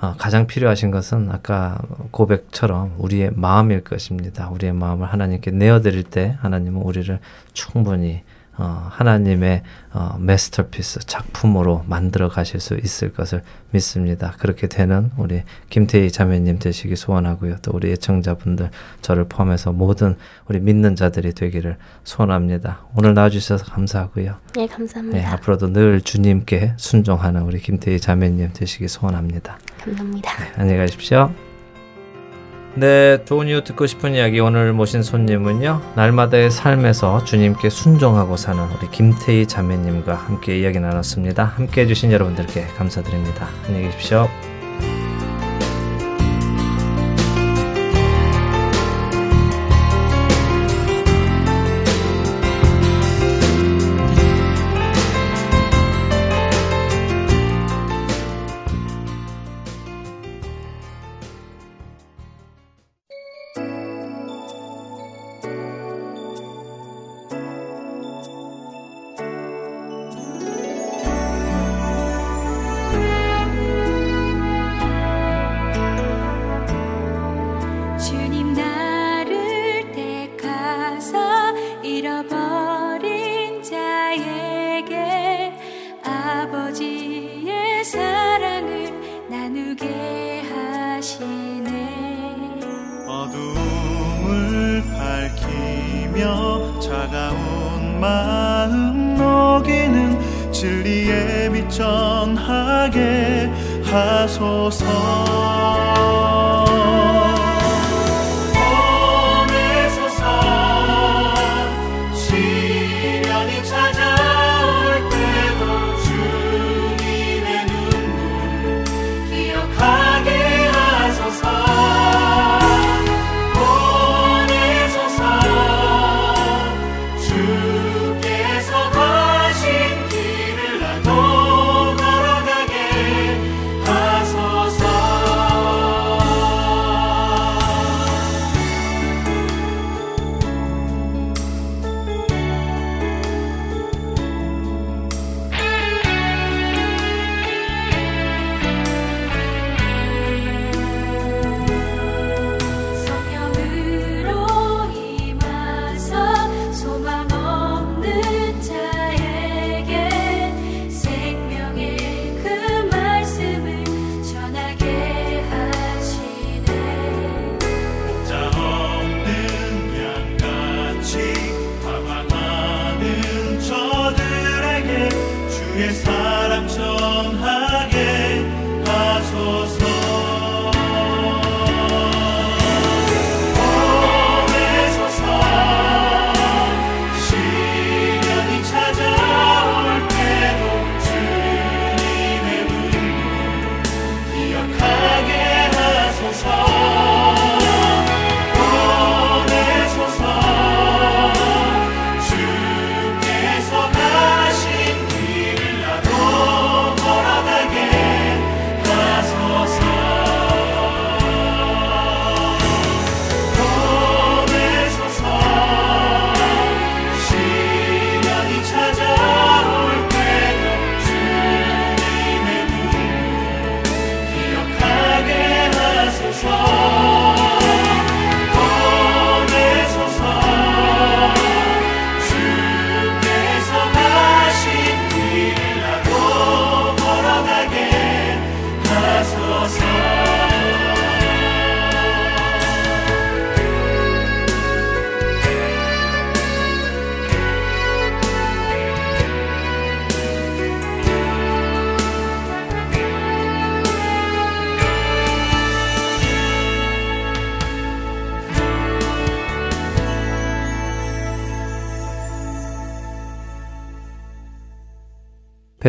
[0.00, 1.78] 어, 가장 필요하신 것은 아까
[2.10, 4.48] 고백처럼 우리의 마음일 것입니다.
[4.50, 7.16] 우리의 마음을 하나님께 내어드릴 때 하나님은 우리를
[7.52, 8.22] 충분히
[8.56, 14.34] 어, 하나님의 어, 마스터피스 작품으로 만들어 가실 수 있을 것을 믿습니다.
[14.38, 17.56] 그렇게 되는 우리 김태희 자매님 되시기 소원하고요.
[17.62, 18.70] 또 우리 애청자분들
[19.02, 22.86] 저를 포함해서 모든 우리 믿는 자들이 되기를 소원합니다.
[22.96, 24.36] 오늘 나와주셔서 감사하고요.
[24.58, 25.18] 예, 감사합니다.
[25.18, 29.58] 네, 앞으로도 늘 주님께 순종하는 우리 김태희 자매님 되시기 소원합니다.
[29.80, 30.30] 감사합니다.
[30.56, 31.32] 안녕히 가십시오.
[32.76, 35.80] 네, 좋은 이유 듣고 싶은 이야기 오늘 모신 손님은요.
[35.94, 41.44] 날마다의 삶에서 주님께 순종하고 사는 우리 김태희 자매님과 함께 이야기 나눴습니다.
[41.44, 43.48] 함께 해주신 여러분들께 감사드립니다.
[43.66, 44.28] 안녕히 계십시오.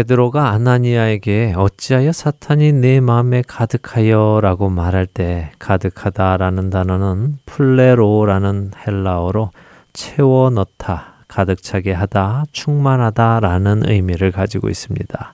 [0.05, 9.51] 베드로가 아나니아에게 어찌하여 사탄이 네 마음에 가득하여라고 말할 때 가득하다라는 단어는 플레로라는 헬라어로
[9.93, 15.33] 채워 넣다, 가득 차게 하다, 충만하다라는 의미를 가지고 있습니다.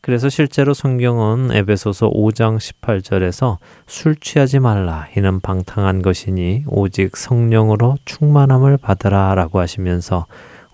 [0.00, 3.56] 그래서 실제로 성경은 에베소서 5장 18절에서
[3.86, 10.26] 술 취하지 말라 이는 방탕한 것이니 오직 성령으로 충만함을 받으라라고 하시면서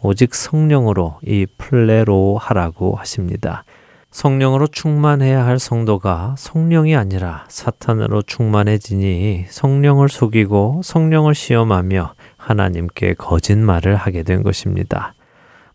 [0.04, 3.64] 오직 성령으로 이 플레로 하라고 하십니다.
[4.10, 14.24] 성령으로 충만해야 할 성도가 성령이 아니라 사탄으로 충만해지니 성령을 속이고 성령을 시험하며 하나님께 거짓말을 하게
[14.24, 15.14] 된 것입니다.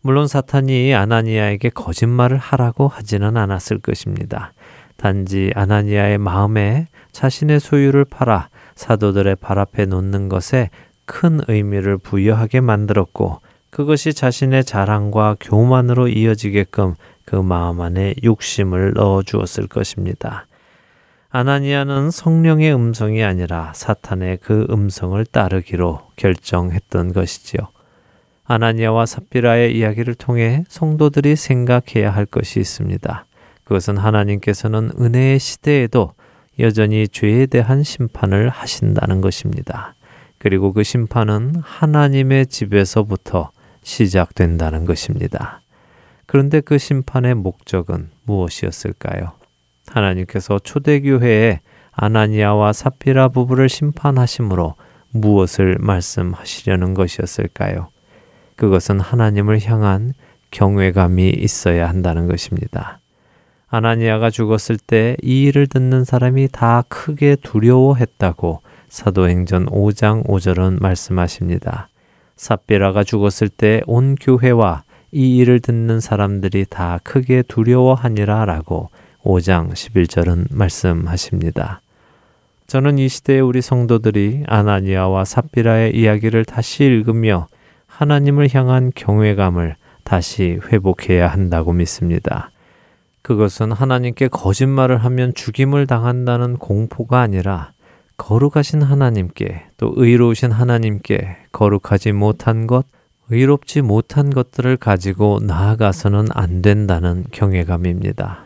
[0.02, 4.54] 물론 사탄이 아나니아에게 거짓말을 하라고 하지는 않았을 것입니다.
[4.98, 10.70] 단지 아나니아의 마음에 자신의 소유를 팔아 사도들의 발 앞에 놓는 것에
[11.06, 13.40] 큰 의미를 부여하게 만들었고
[13.70, 16.96] 그것이 자신의 자랑과 교만으로 이어지게끔
[17.26, 20.48] 그 마음 안에 욕심을 넣어 주었을 것입니다.
[21.30, 27.68] 아나니아는 성령의 음성이 아니라 사탄의 그 음성을 따르기로 결정했던 것이지요.
[28.46, 33.26] 아나니아와 삽비라의 이야기를 통해 성도들이 생각해야 할 것이 있습니다.
[33.66, 36.14] 그것은 하나님께서는 은혜의 시대에도
[36.60, 39.96] 여전히 죄에 대한 심판을 하신다는 것입니다.
[40.38, 43.52] 그리고 그 심판은 하나님의 집에서부터
[43.88, 45.62] 시작된다는 것입니다.
[46.26, 49.32] 그런데 그 심판의 목적은 무엇이었을까요?
[49.88, 51.62] 하나님께서 초대교회에
[51.94, 54.76] 아나니아와 사피라 부부를 심판하심으로
[55.12, 57.88] 무엇을 말씀하시려는 것이었을까요?
[58.58, 60.14] 그것은 하나님을 향한
[60.52, 63.00] 경외감이 있어야 한다는 것입니다.
[63.70, 71.88] 아나니아가 죽었을 때 이 일을 듣는 사람이 다 크게 두려워했다고 사도행전 5장 5절은 말씀하십니다.
[72.38, 78.90] 삽비라가 죽었을 때 온 교회와 이 일을 듣는 사람들이 다 크게 두려워하니라 라고
[79.24, 81.82] 5장 11절은 말씀하십니다.
[82.68, 87.48] 저는 이 시대의 우리 성도들이 아나니아와 삽비라의 이야기를 다시 읽으며
[87.88, 92.52] 하나님을 향한 경외감을 다시 회복해야 한다고 믿습니다.
[93.22, 97.72] 그것은 하나님께 거짓말을 하면 죽임을 당한다는 공포가 아니라
[98.18, 102.86] 거룩하신 하나님께 또 의로우신 하나님께 거룩하지 못한 것,
[103.30, 108.46] 의롭지 못한 것들을 가지고 나아가서는 안 된다는 경외감입니다.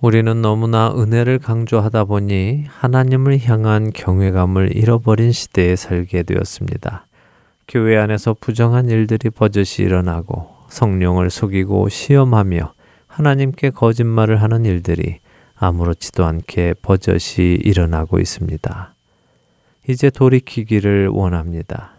[0.00, 7.06] 우리는 너무나 은혜를 강조하다 보니 하나님을 향한 경외감을 잃어버린 시대에 살게 되었습니다.
[7.68, 12.72] 교회 안에서 부정한 일들이 버젓이 일어나고 성령을 속이고 시험하며
[13.06, 15.20] 하나님께 거짓말을 하는 일들이
[15.54, 18.91] 아무렇지도 않게 버젓이 일어나고 있습니다.
[19.88, 21.92] 이제 돌이키기를 원합니다.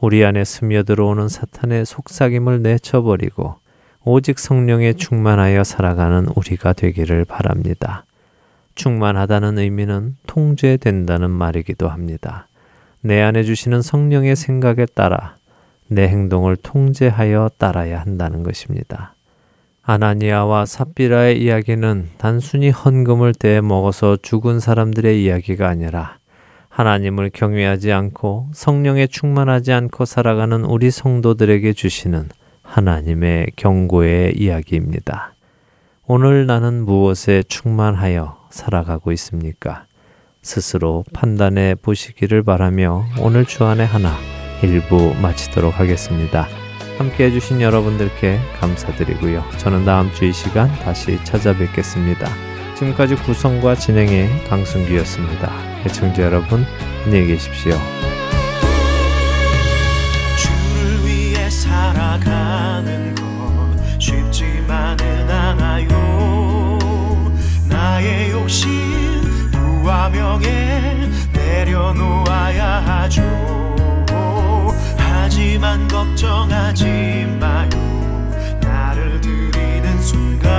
[0.00, 3.56] 우리 안에 스며들어오는 사탄의 속삭임을 내쳐버리고
[4.04, 8.04] 오직 성령에 충만하여 살아가는 우리가 되기를 바랍니다.
[8.74, 12.46] 충만하다는 의미는 통제된다는 말이기도 합니다.
[13.02, 15.36] 내 안에 주시는 성령의 생각에 따라
[15.88, 19.14] 내 행동을 통제하여 따라야 한다는 것입니다.
[19.82, 26.18] 아나니아와 삽비라의 이야기는 단순히 헌금을 떼 먹어서 죽은 사람들의 이야기가 아니라
[26.76, 32.28] 하나님을 경외하지 않고 성령에 충만하지 않고 살아가는 우리 성도들에게 주시는
[32.62, 35.32] 하나님의 경고의 이야기입니다.
[36.06, 39.86] 오늘 나는 무엇에 충만하여 살아가고 있습니까?
[40.42, 44.12] 스스로 판단해 보시기를 바라며 오늘 주안의 하나
[44.62, 46.46] 일부 마치도록 하겠습니다.
[46.98, 49.42] 함께 해주신 여러분들께 감사드리고요.
[49.56, 52.28] 저는 다음 주 이 시간 다시 찾아뵙겠습니다.
[52.76, 55.75] 지금까지 구성과 진행의 강승기였습니다.
[55.86, 56.66] 애청자 여러분,
[57.04, 57.78] 안녕히 계십시오.
[60.36, 63.22] 주를 위해 살아가는 것
[64.00, 66.78] 쉽지만은 않아요.
[67.68, 68.72] 나의 욕심
[69.52, 73.22] 부와 명예 내려놓아야 하죠.
[74.98, 77.70] 하지만 걱정하지 마요.
[78.60, 80.50] 나를 드리는 순간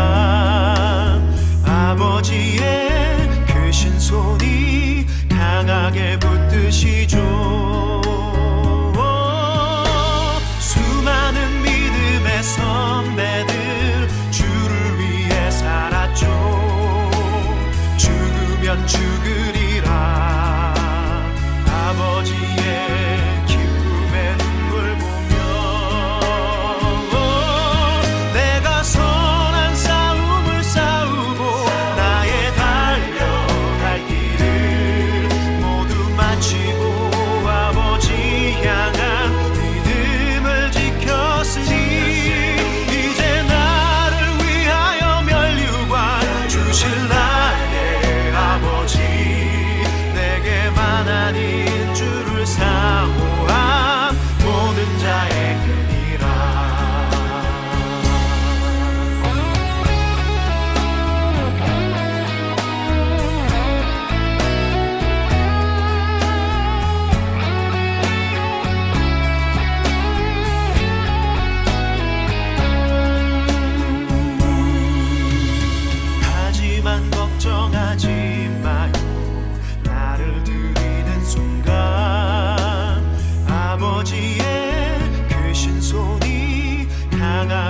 [1.65, 5.05] 아버지의 크신 손이
[5.47, 7.17] 강하게 붙드시죠.
[10.59, 16.27] 수많은 믿음의 선배들 주를 위해 살았죠.
[17.95, 19.56] 죽으면 죽으리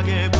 [0.07, 0.36] que